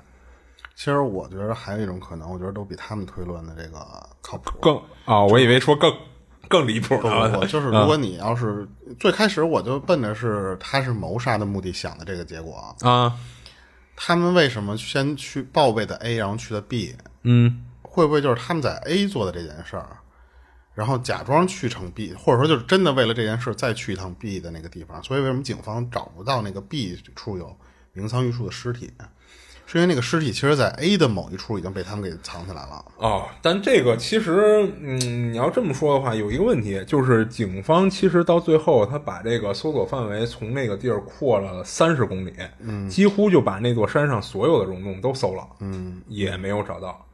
[0.78, 3.84] 其实我觉得还有一种可能，我觉得都比他们推论的这个
[4.22, 4.56] 靠谱。
[4.60, 5.92] 更啊，我以为说更。
[6.48, 7.38] 更离谱了！
[7.38, 8.66] 我就是，如果你要是
[8.98, 13.12] 最开始我就奔着是他是谋杀的目的想的这个结果啊，
[13.94, 16.96] 他们为什么先去报备的 A，然后去的 B？
[17.24, 19.98] 嗯，会不会就是他们在 A 做的这件事儿，
[20.72, 25.02] 然后假装去成 B，或者说就是真的为了这件事再去一趟 B 的那个地方？
[25.02, 27.54] 所以为什么警方找不到那个 B 处有
[27.92, 28.90] 明仓玉树的尸体？
[29.70, 32.82] 是因为那个尸体其实，在 A 的某一处已经被他们给藏起来了。
[32.96, 34.98] 哦，但这个其实，嗯，
[35.30, 47.04] 你要这么说的话，有一个问题，就是警方其实到最后，他把这个搜索范围从那个地儿扩了三十公里，嗯，几乎就把那座山上所有的溶洞都搜了，嗯，也没有找到。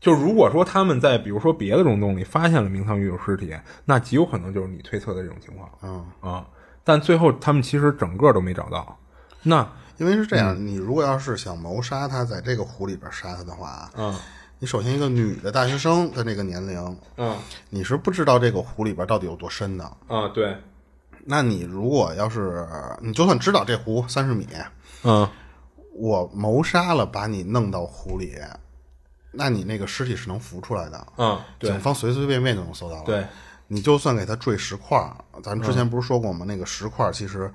[0.00, 3.52] 就如果说他们在比如说别的溶洞里发现了明仓玉有尸体，
[3.84, 6.46] 那极有可能就是你推测的这种情况，嗯啊，
[6.84, 8.96] 但最后他们其实整个都没找到，
[9.42, 9.68] 那。
[9.98, 14.14] 因为是这样，你如果要是想谋杀他，在这个湖里边杀他的话，嗯，
[14.58, 17.36] 你首先一个女的大学生的那个年龄，嗯，
[17.70, 20.56] 你是不知道这个湖里边到底有多深的，啊，对。
[21.24, 22.68] 那你如果要是
[23.00, 24.46] 你就算知道这湖三十米，
[25.02, 25.28] 嗯，
[25.92, 28.34] 我谋杀了把你弄到湖里，
[29.32, 33.04] 那你那个尸体是能浮出来的，嗯，警方随随便便就能搜到了。
[33.04, 33.26] 对，
[33.66, 34.98] 你就算给他坠石块，
[35.42, 36.44] 咱们之前不是说过吗？
[36.46, 37.50] 那个石块其实。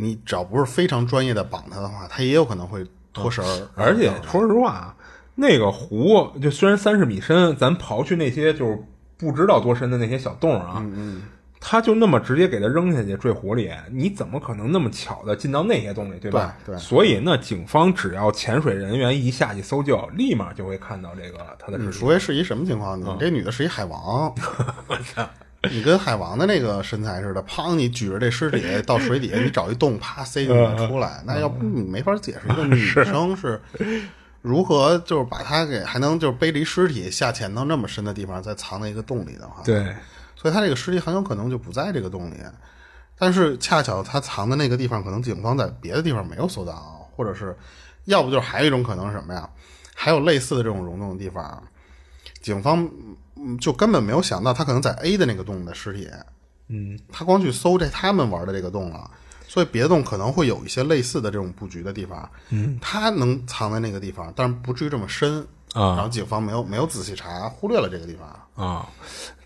[0.00, 3.68] 你只要不是非常专业的绑他的话，他也有可能会脱绳儿。
[3.74, 4.96] 而且说实话，
[5.34, 8.82] 那个湖就虽然三十米深，咱刨去那些就是
[9.16, 11.22] 不知道多深的那些小洞啊，嗯嗯，
[11.60, 16.56] 他就那么直接给他扔下去坠湖里，你怎么可能那么巧的进到那些洞里，对吧？
[16.64, 16.76] 对。
[16.78, 21.90] 所以那警方只要潜水人员一下去搜救，立马就会看到这个他的。
[21.92, 22.98] 除非是一什么情况？
[22.98, 24.34] 你这女的是一海王，
[24.86, 25.28] 我操！
[25.70, 27.74] 你跟海王的那个身材似的，砰！
[27.74, 33.60] 你举着这尸体到水底下，你找一洞，啪塞进去出来，那要不你没法解释一个女生是
[34.40, 39.94] 如何就是把她给还能就是背离尸体下潜到那么深的地方，再藏在一个洞里的话，对，
[40.34, 42.36] 所以她这个尸体很有可能就不在这个洞里。
[43.18, 47.54] 但是恰巧她藏的那个地方，可能警方在别的地方没有搜到，或者是
[48.06, 49.46] 要不就是还有一种可能是什么呀？
[49.94, 51.62] 还有类似的这种溶洞的地方，
[52.40, 52.88] 警方
[53.42, 56.08] 嗯就根本没有想到他可能在 A 的那个洞的尸体，
[56.68, 59.10] 嗯，他光去搜这他们玩的这个洞了，
[59.48, 65.40] 所以别的洞可能会有一些类似的这种布局的地方，嗯，他能藏在那个地方，但是不至于这么深
[65.72, 65.96] 啊。
[65.96, 68.28] 然后警方没有没有仔细查，忽略了这个地方。
[68.66, 68.86] 啊，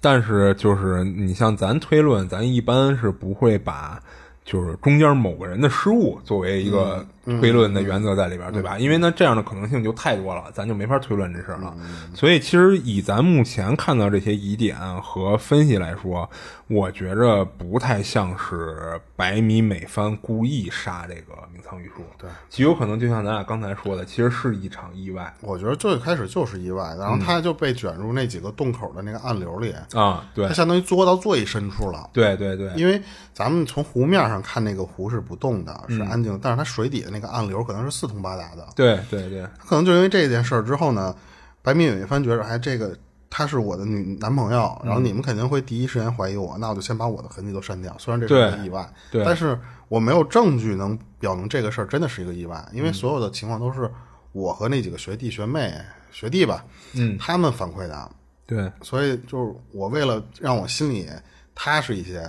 [0.00, 4.02] 但是就是你像咱推论，咱一般是不会把
[4.44, 7.06] 就是中间某个人的失误作为一个
[7.40, 8.78] 推论的原则在里边，对吧？
[8.78, 11.74] 因为呢这样的可能性就太多了，咱就没法推论这事儿了。
[12.14, 16.28] 所以其实以咱目前看到这些疑点和分析来说，
[16.68, 32.08] 我觉着不太像是白米美帆故意杀这个明仓玉树，对，极有可能就像咱俩刚才说的，其实是一场意外我觉得最开始就是意外，然后他就被卷入那几个洞口的那个暗流里，啊，对他，相当于作到最深处了。
[32.12, 33.00] 对对对，因为
[33.32, 38.66] 咱们从湖面上看那个湖是不动的，是安静的，但是它水底的那个暗流可能是四通八达的。
[38.74, 41.14] 对对对，可能就因为这件事儿之后呢，
[41.62, 42.94] 白敏有一番觉得，哎，这个
[43.30, 47.96] 他是我的女男朋友，然后你们肯定会第一时间怀疑我，那我就先把我的痕迹都删掉。
[47.98, 49.24] 虽然这是对个意外，对。
[49.24, 49.58] 但是
[49.88, 53.90] 我没有证据能表明这个事儿真的是一个意外，因为所有的情况都是
[54.32, 55.72] 我和那几个学弟学妹
[56.10, 58.10] 学弟吧，嗯，他们反馈的，
[58.46, 58.70] 对。
[58.82, 61.08] 所以就是我为了让我心里
[61.54, 62.28] 踏实一些，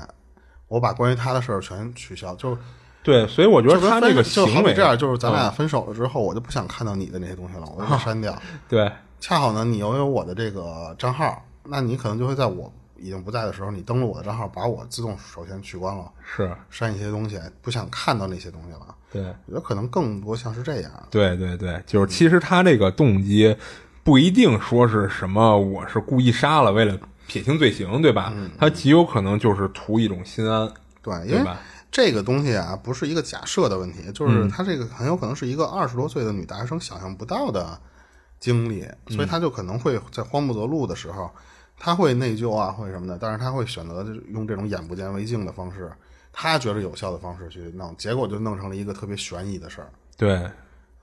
[0.67, 2.57] 我把关于他的事儿全取消，就
[3.05, 8.35] 对，所以我觉得他这个行为这样，就是咱俩分手了之后，我就不想看到你的那些东西了，我就 给删掉。
[8.67, 8.91] 对
[9.21, 18.95] 恰好呢，你拥有我的这个账号，那你可能就会在我已经不在的时候，你登录我的账号，把我自动首先取关了，是，删一些东西，不想看到那些东西了。
[19.11, 20.91] 对我觉得可能更多像是这样。
[21.11, 23.55] 对对对，就是其实他这个动机
[24.03, 26.97] 不一定说是什么我是故意杀了，为了
[27.27, 28.33] 撇清罪行，对吧？
[28.57, 30.69] 他极有可能就是图一种心安，
[31.01, 31.59] 对，因为对吧？
[31.95, 37.79] 这个东西啊，不是一个假设的问题，就是他这个很有可能是一个二十多岁的女大学生想象不到的
[38.37, 41.31] 经历，所以她就可能会在慌不择路的时候，
[41.79, 45.89] 她会内疚啊，会什么的，但是她会选择用这种眼不见为净的方式，
[46.33, 49.87] 她觉得有效的方式去弄，结果就弄成了一个特别悬疑的事儿。
[50.17, 50.51] 对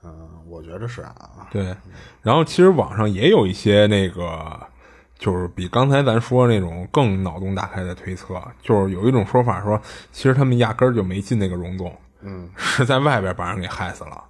[0.03, 1.75] 嗯，我觉得是啊，对。
[2.21, 4.61] 然后其实网上也有一些那个。
[5.23, 14.21] 就是比刚才咱说那种更脑洞大开的推测，就是有一种说法说，其实他们压根儿就没进那个溶洞，嗯，是在外边把人给害死了。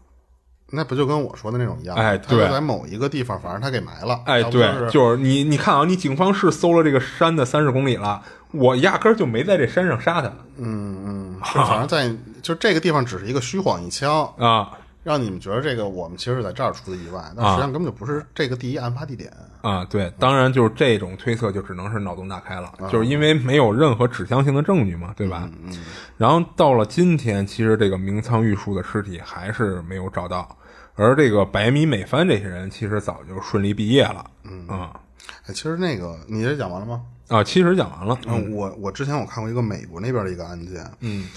[0.69, 1.95] 那不就跟我说的那种一样？
[1.97, 4.21] 哎对在某一个地方，反正他给埋了。
[4.25, 8.21] 哎，对，就是你，你看啊，你警方是搜了这个山的三十公里了，
[8.51, 10.27] 我压根儿就没在这山上杀他
[10.59, 14.69] 嗯嗯， 是反正在就这个地方只是一个虚晃一枪，啊
[15.03, 19.31] 让你们觉得这个我们其实是在这儿出的意外，但实际上根本就不是这个第一案发地点。
[19.61, 19.85] 啊！
[19.89, 25.49] 对，当然就是这种推测就只能是脑洞大开了，就是因为没有任何指向性的证据嘛，对吧？
[25.65, 25.73] 嗯
[26.17, 30.57] 然后到了今天，其实这个明仓玉树的尸体还是没有找到，
[30.95, 34.99] 而这个白米美帆这些人其实早就顺利毕业了，嗯啊
[35.47, 37.01] 哎，其实那个你这讲完了吗？
[37.29, 41.27] 啊，其实讲完了，嗯，我我之前我看过一个美国那边的一个案件，嗯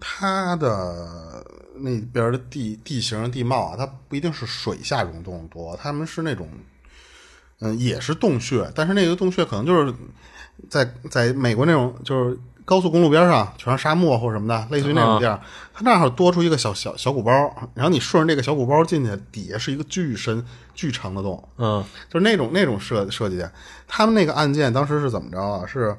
[0.00, 1.44] 它的
[1.76, 6.48] 那边的地地形地貌啊，它不一定是水下溶洞多，他们是那种，
[7.60, 9.94] 嗯，也是洞穴，但是那个洞穴可能就是
[10.68, 15.40] 在在美国那种就是高速公路边上全是沙漠或什么的，类似于那种地儿，
[15.72, 17.32] 它那儿多出一个小小小鼓包，
[17.74, 20.44] 然后你顺着那个小鼓包进去，底下是一个巨深
[20.74, 23.42] 巨长的洞，嗯就是那种那种设设计。
[23.86, 25.64] 他们那个案件当时是怎么着啊？
[25.66, 25.96] 是，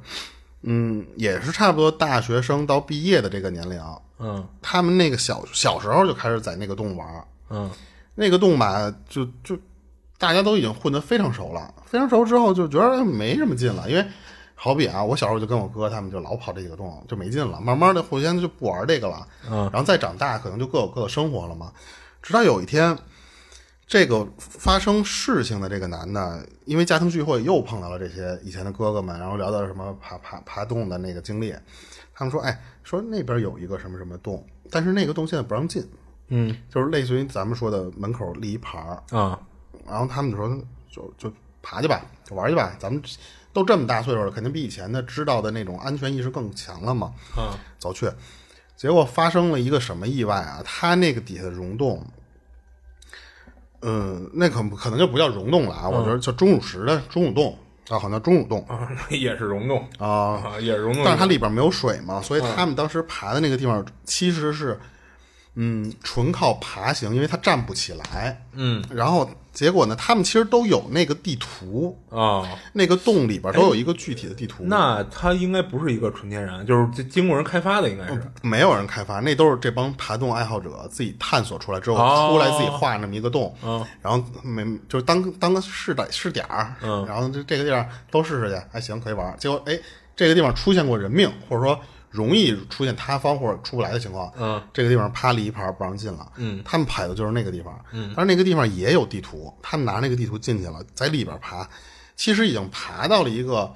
[0.61, 3.81] 嗯，也是差不多大学生到毕业的这个年龄，
[4.19, 4.45] 嗯。
[4.61, 7.69] 他们那个小小时候就开始在那个洞玩，嗯。
[8.15, 9.57] 那个洞吧，就就
[10.17, 14.05] 大家都已经混得非常熟了，非常熟之后就觉得没什么劲了，因为
[14.55, 21.71] 好比啊，我小时候就跟我哥他们就老跑这几个洞，就没劲了，慢慢的互相就不玩这个了，嗯，然后再长大可能就各有各的生活了嘛，
[22.21, 22.97] 直到有一天。
[23.89, 31.55] 这个发生事情的这个男的，因为家庭聚会又碰到了这些以前的哥哥们，然后聊到什么爬爬爬洞的那个经历，
[32.13, 35.83] 他们说，哎，说那边有一个什么什么洞，但是那个洞现在不让进，
[36.27, 36.55] 嗯。
[36.69, 39.39] 就是类似于咱们说的门口立一牌儿，啊。
[39.87, 40.47] 然后他们就说
[40.87, 41.33] 就就
[41.63, 43.01] 爬去吧，就玩去吧，咱们
[43.51, 47.11] 都这么大岁数了，肯定比以前的知道的那种安全意识更强了嘛。
[47.35, 47.57] 啊。
[47.79, 48.07] 走去，
[48.77, 50.61] 结果发生了一个什么意外啊？
[50.63, 52.05] 他那个底下的溶洞，
[53.81, 57.57] 嗯，那可可能就不叫溶洞了啊，我觉得叫钟乳石的钟乳洞，
[57.89, 58.65] 啊，好像钟乳洞。
[58.67, 59.87] 啊， 也是溶洞。
[59.97, 61.03] 啊，啊，也是溶洞。
[61.05, 64.79] 但是它里边没有水嘛，所以他们当时爬的那个地方其实是，
[65.55, 68.45] 嗯，纯靠爬行，因为它站不起来。
[68.53, 74.63] 嗯，然后结果呢，他们其实都有那个地图，啊，那个洞里边都有一个具体的地图。
[74.63, 78.23] 那它应该不是一个纯天然，就是这经过人开发的，应该是。
[78.41, 89.35] 没有人开发，那都是这帮爬洞爱好者自己探索出来之后、哦出来自己画那么一个洞，嗯然后没就是当当个试点试点儿，嗯然后这这个地方都试试去，还行可以玩。
[89.37, 89.77] 结果哎，
[90.15, 91.77] 这个地方出现过人命，或者说
[92.09, 101.67] 容易出现塌方或者出不来的情况，嗯，这个地方啪立一牌不让进了，嗯，他们排的就是那个地方，嗯，但是那个地方也有地图，他们拿那个地图进去了，在里边爬，
[102.15, 103.73] 其实已经爬到了一个。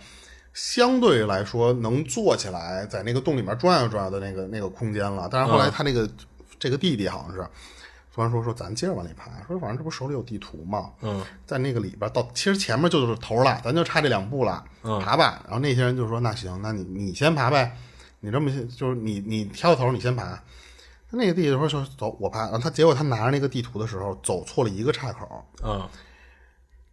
[0.55, 5.27] 相对来说能坐起来，在那个洞里面转悠转悠的那个那个空间了。
[5.31, 6.07] 但是后来他那个、
[6.59, 7.43] 这个弟弟好像是
[8.13, 15.41] 突然说说咱接着往里爬，说反正这不手里有地图嘛，嗯，在那个里边到其实前面就是头了，咱就差这两步了，嗯爬吧。
[15.45, 17.75] 然后那些人就说那行，那你你先爬呗，
[18.23, 20.41] 你这么就是你你挑头你先爬。
[21.11, 25.87] 那个弟弟说说走我爬，然后他结果他拿着那个地图的时候走错了一个岔口，嗯。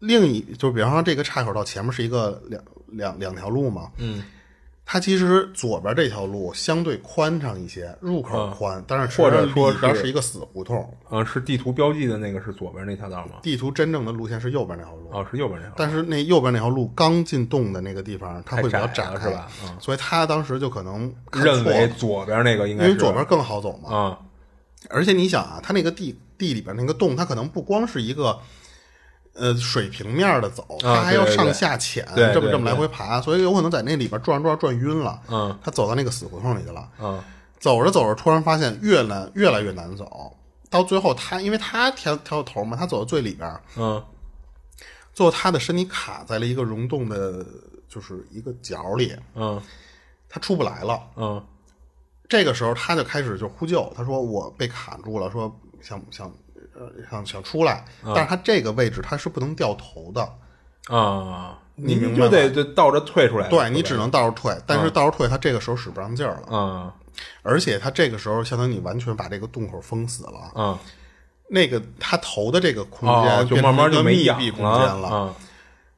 [0.01, 4.25] 另一就比方说这个岔口到前面是一个两两两条路嘛，嗯，
[4.93, 10.93] 它其实左边这条路相对宽敞一些，入口宽，但是或者说是里边是一个死胡同。
[11.13, 13.37] 嗯，是地图标记的那个是左边那条道吗？
[13.41, 15.75] 地图真正的路线是右边那条路，哦，是右边那条。
[15.77, 23.97] 但是那右边那条路刚进洞的那个地方，它会比较太窄是吧嗯所以他当时就可能认为错左边那个应该因为左边更好走嘛。
[23.97, 24.19] 啊，
[24.89, 28.37] 而且你想啊，它那个地地里边那个洞，它可能不光是一个
[29.41, 35.21] 呃水平面的走，它还要上下潜，这么这么来回爬，所以有可能在那里边转转转晕了。
[35.29, 36.89] 嗯他走到那个死胡同里去了。
[37.01, 37.21] 嗯
[37.59, 40.35] 走着走着，突然发现越难越来越难走，
[40.71, 44.03] 到最后他因为他挑挑头嘛，他走到最里边，嗯
[45.13, 47.45] 最后他的身体卡在了一个溶洞的，
[47.89, 49.61] 就是一个角里，嗯
[50.29, 51.01] 他出不来了。
[51.17, 51.45] 嗯
[52.29, 56.50] 这个时候他就开始就呼救，他说我被卡住了，说想想呃
[57.11, 60.23] 想想出来，嗯但是他这个位置他是不能掉头的，
[60.95, 63.49] 啊，你明白就得就倒着退出来。
[63.49, 66.95] 对你只能倒着退，但是倒着退他这个时候使不上劲儿了，啊
[67.43, 70.79] 而且他这个时候相当于你完全把这个洞口封死了，啊
[71.49, 75.09] 那个他头的这个空哦，间就慢慢就没氧密闭空间了。
[75.13, 75.35] 嗯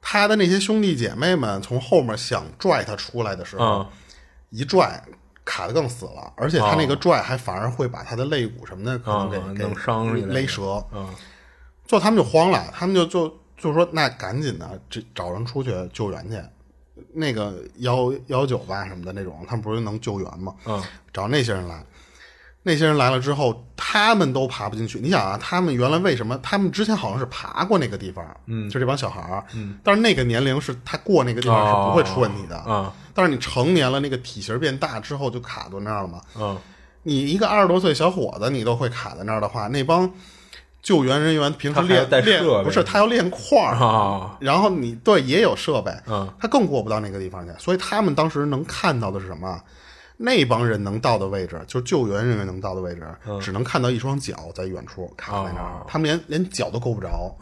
[0.05, 3.87] 他的那些兄弟姐妹们从后面想拽他出来的时候，嗯
[4.51, 5.01] 一拽
[5.45, 10.85] 卡的更死了，而且他那个拽还反而会把他的肋骨什么的可能给、给伤勒折。
[10.93, 11.09] 嗯
[11.87, 16.41] 最后他们就慌了，他们就就就说那赶紧的，这找人出去救援去。
[17.13, 20.55] 那个幺幺九吧什么的那种，他们不是能救援吗？
[20.65, 20.83] 嗯
[21.13, 21.85] 找那些人来。
[22.65, 25.01] 那些人来了之后，他们都爬不进去。
[25.01, 26.39] 你想啊，他们原来为什么？
[26.39, 36.21] 他们之前好像是爬过那个地方，嗯，就这帮小孩儿，嗯，但是那个年龄是他过那个地方是不会出问题的，啊但是你成年了，那个体型变大之后就卡到那儿了嘛。
[36.37, 36.59] 嗯。
[37.05, 40.09] 你一个二十多岁小伙子，你都会卡在那儿的话，那帮
[40.83, 44.37] 救援人员平时练练不是他要练块儿，啊。
[44.41, 49.61] 然后你对也有设备，嗯，他更过不到那个地方去，所以他们当时能看到的是什么？
[50.17, 53.05] 那帮人能到的位置，就是救援人员能到的位置，
[53.41, 57.35] 只能看到一双脚在远处卡在那儿，他们连连脚都够不着。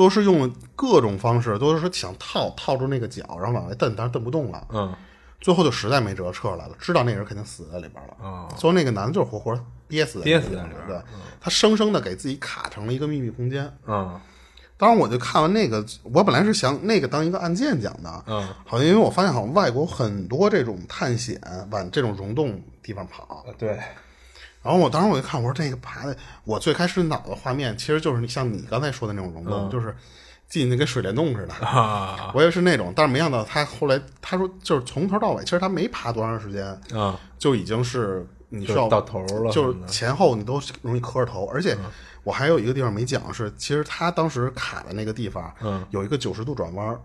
[0.00, 4.66] 后是用了各种方式，都是说想套套住那个脚，然后往外蹬，但是蹬不动了。
[4.70, 4.94] 嗯。
[5.40, 8.16] 最后就实在没辙撤来了，知道那人肯定死在里边了。
[8.20, 8.48] 哦。
[8.56, 11.00] 最后那个男的就是活活憋死在憋死在里边对，
[11.40, 13.72] 他生生的给自己卡成了一个秘密空间。
[13.86, 14.20] 嗯。
[14.76, 21.38] 当时我就看完那个，我本来是想那个当一个案件讲的，嗯，好像因为我发现好像外国很多这种探险
[21.70, 23.78] 往这种溶洞地方跑，对，
[24.62, 29.94] 然后我当时我一看，我说这个爬的，我最开始脑子画面其实就是像你刚才说的那种溶洞，就是
[30.48, 41.76] 进那跟水帘洞似的，啊我也是那种，但是没想到他后来他说就是从头到尾，其实他没爬多长时间，啊就已经是你需要就到头了就是前后你都容易磕着头，而且
[42.24, 47.00] 我还有一个地方没讲是，其实他当时卡的那个地方，嗯，有一个九十度转弯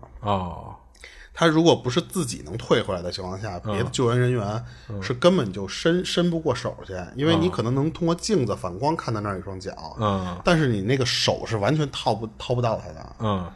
[1.38, 4.64] 他如果不是自己能退回来的情况下，别的救援人员
[5.02, 10.34] 是根本就伸伸不过手去，因为你可能能通过镜子反光看到那儿有一双脚，嗯。
[10.42, 13.16] 但是你那个手是完全套不套不到他的。
[13.20, 13.46] 嗯。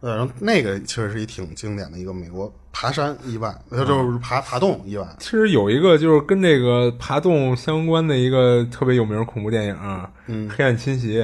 [0.00, 5.06] 呃，然后那个其实是一挺经典的一个美国爬山意外，呃就是爬爬洞意外。
[5.18, 9.78] 其实有一个就是跟这个爬洞相关的一个特别有名的恐怖电影，
[10.26, 11.18] 嗯，黑暗侵袭》，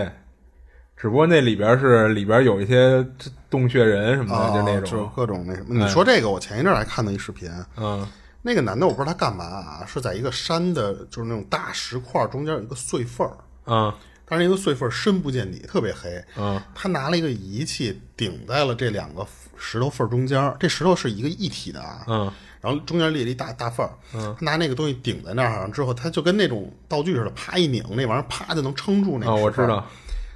[1.02, 3.04] 只不过那里边是里边有一些
[3.50, 5.74] 洞穴人什么的，啊，就那种就是，各种那什么。
[5.74, 8.06] 你说这个，我前一阵儿还看到一视频，嗯
[8.40, 13.92] 那个男的我不知道他干嘛啊，是在一个山的，就是那种大石块中间有一个碎缝儿，嗯
[14.24, 16.24] 但是那个碎缝深不见底，特别黑。
[16.38, 19.26] 嗯，他拿了一个仪器顶在了这两个
[19.56, 22.04] 石头缝中间，这石头是一个一体的啊。
[22.06, 23.92] 嗯，然后中间裂了一大大缝儿。
[24.14, 29.32] 嗯，他拿那个东西顶在那儿之后，他就跟那种道具似的，啪一拧，那玩意儿啪就能撑住那个。
[29.32, 29.84] 啊，我知道。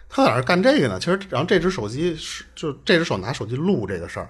[0.09, 4.29] 他在那儿干这个呢，其实，然后这只手机是就这只手拿手机录这个事儿。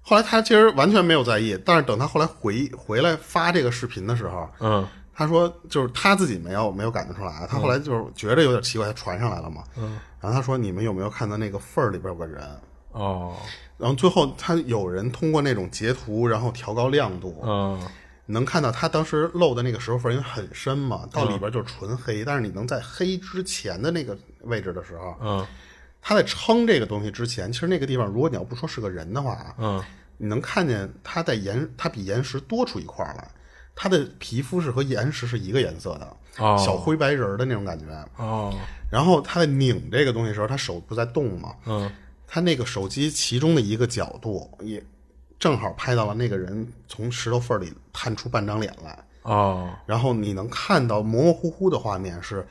[0.00, 12.42] 后来他其实完全没有在意，但是等他后来回回来发这个视频的时候，嗯，他说就是他自己没有没有感觉出来，他后来就是觉得有点奇怪，他传上来了嘛，嗯，然后他说你们有没有看到那个缝儿里边有个人？
[12.92, 13.36] 哦，
[13.76, 17.80] 然后最后他有人通过那种截图，然后调高亮度，嗯，
[18.30, 25.46] 能看到他当时漏的那个石头缝因为很深嘛，到里边就是纯黑，但是你能在黑之前的那个位置的时候，嗯，
[26.00, 29.82] 他在撑这个东西之前，其实那个地方如果你要不说是个人的话，嗯。
[30.20, 33.30] 你能看见他在岩，他比岩石多出一块来，
[33.76, 36.16] 他的皮肤是和岩石是一个颜色的，
[36.58, 37.86] 小灰白人的那种感觉。
[38.16, 38.52] 哦，
[38.90, 41.54] 然后他在拧这个东西的时候，他手不在动嘛？
[41.66, 41.88] 嗯，
[42.26, 44.82] 他那个手机其中的一个角度也
[45.38, 49.04] 正好拍到了那个人从石头缝里探出半张脸来。
[49.22, 52.46] 哦，然后你能看到模模糊糊的画面是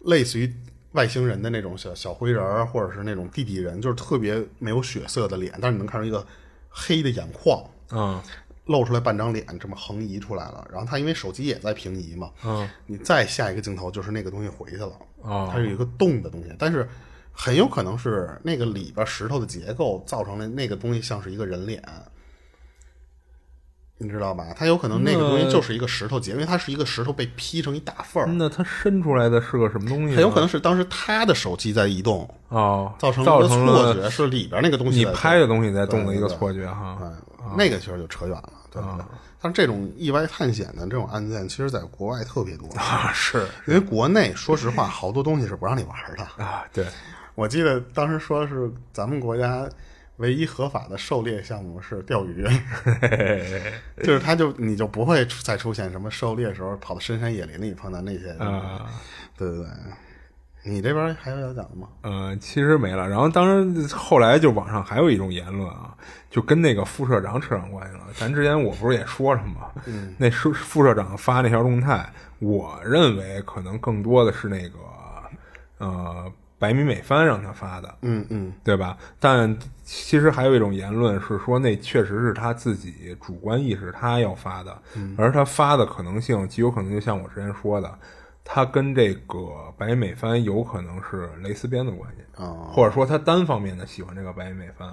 [0.00, 0.52] 类似于
[0.92, 6.26] 外星人的那种小小灰人儿或者是那种地底人，就是特别没有血色的脸，但是你能看出一个。
[6.74, 8.18] 黑的眼眶，嗯，
[8.64, 10.66] 露出来半张脸，这么横移出来了。
[10.72, 16.88] 然后他因为手机也在平移嘛，嗯，你再下一个镜头就是那个东西回去了，哦，它是有一个动的东西，但是
[17.30, 21.82] 很有可能是那个里边石头的结构造成了那个东西像是一个人脸，
[24.02, 24.46] 你知道吧？
[24.56, 28.26] 它有可能那个东西就是一个石头结，因为它是一个石头被劈成一大缝儿。
[28.26, 30.14] 那它伸出来的是个什么东西？
[30.16, 32.28] 它有可能是当时他的手机在移动。
[32.48, 36.98] 哦，造成造了错觉，是里边那个东西你拍的东西在动的一个错觉哈。
[37.56, 39.04] 那个其实就扯远了，对对？
[39.40, 43.10] 但是这种意外探险的这种案件，其实在国外特别多啊。
[43.12, 46.64] 是因为国内说实话，好多东西是不让你玩的啊。
[46.72, 46.86] 对，
[47.34, 49.68] 我记得当时说是咱们国家
[50.22, 52.46] 唯一合法的狩猎项目是钓鱼，
[54.02, 58.86] 就是他就你就不会再出现什么狩猎时候跑到深山野林里碰到那些啊。
[59.36, 59.66] 对对对。
[60.64, 61.88] 你这边还有要讲的吗？
[62.02, 63.08] 呃，其实没了。
[63.08, 65.92] 然后，当然后来就网上还有一种言论啊，
[66.30, 68.04] 就跟那个副社长扯上关系了。
[68.14, 69.72] 咱之前我不是也说了吗？
[69.86, 72.08] 嗯，那副副社长发那条动态，
[72.38, 74.78] 我认为可能更多的是那个
[75.78, 76.32] 呃
[76.62, 77.92] 白米美帆让他发的。
[78.02, 78.96] 嗯嗯，对吧？
[79.18, 84.80] 但其实还有一种言论是说，那确实是他自己主观意识他要发的，
[85.18, 87.92] 而他发的可能性极有可能就像我之前说的。
[88.44, 89.38] 他跟这个
[89.78, 94.88] 白美帆有可能是蕾丝边的关系，或者说他单方面的喜欢这个白美帆，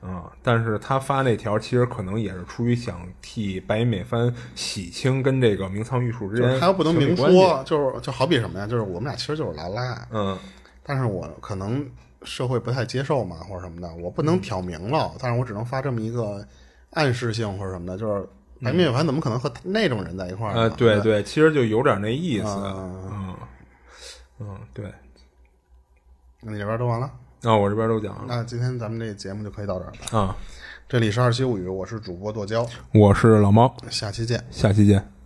[0.00, 8.66] 啊，但是他发那条其实可能也是出于想替白美帆洗清跟这个名仓玉树之间，他又不能明说，就是就好比什么呀？
[8.66, 10.38] 就是我们俩其实就是拉拉，嗯，
[10.88, 11.88] 但是我可能
[12.22, 16.44] 社会不太接受嘛，或者什么的，我不能挑明了，但是我只能发这么一个
[16.94, 18.26] 暗示性或者什么的，就是。
[18.60, 20.52] 白米饭怎么可能和那种人在一块儿？
[20.52, 22.48] 呃，对对，其实就有点那意思。
[22.48, 23.36] 嗯
[24.40, 24.92] 嗯，对。
[26.40, 27.08] 那你这边都完了？
[27.44, 28.24] 啊，我这边都讲了。
[28.26, 30.18] 那今天咱们这节目就可以到这儿了。
[30.18, 30.36] 啊，
[30.88, 35.17] 这里是二七物语，我是主播剁椒，我是老猫，下期见，下期见。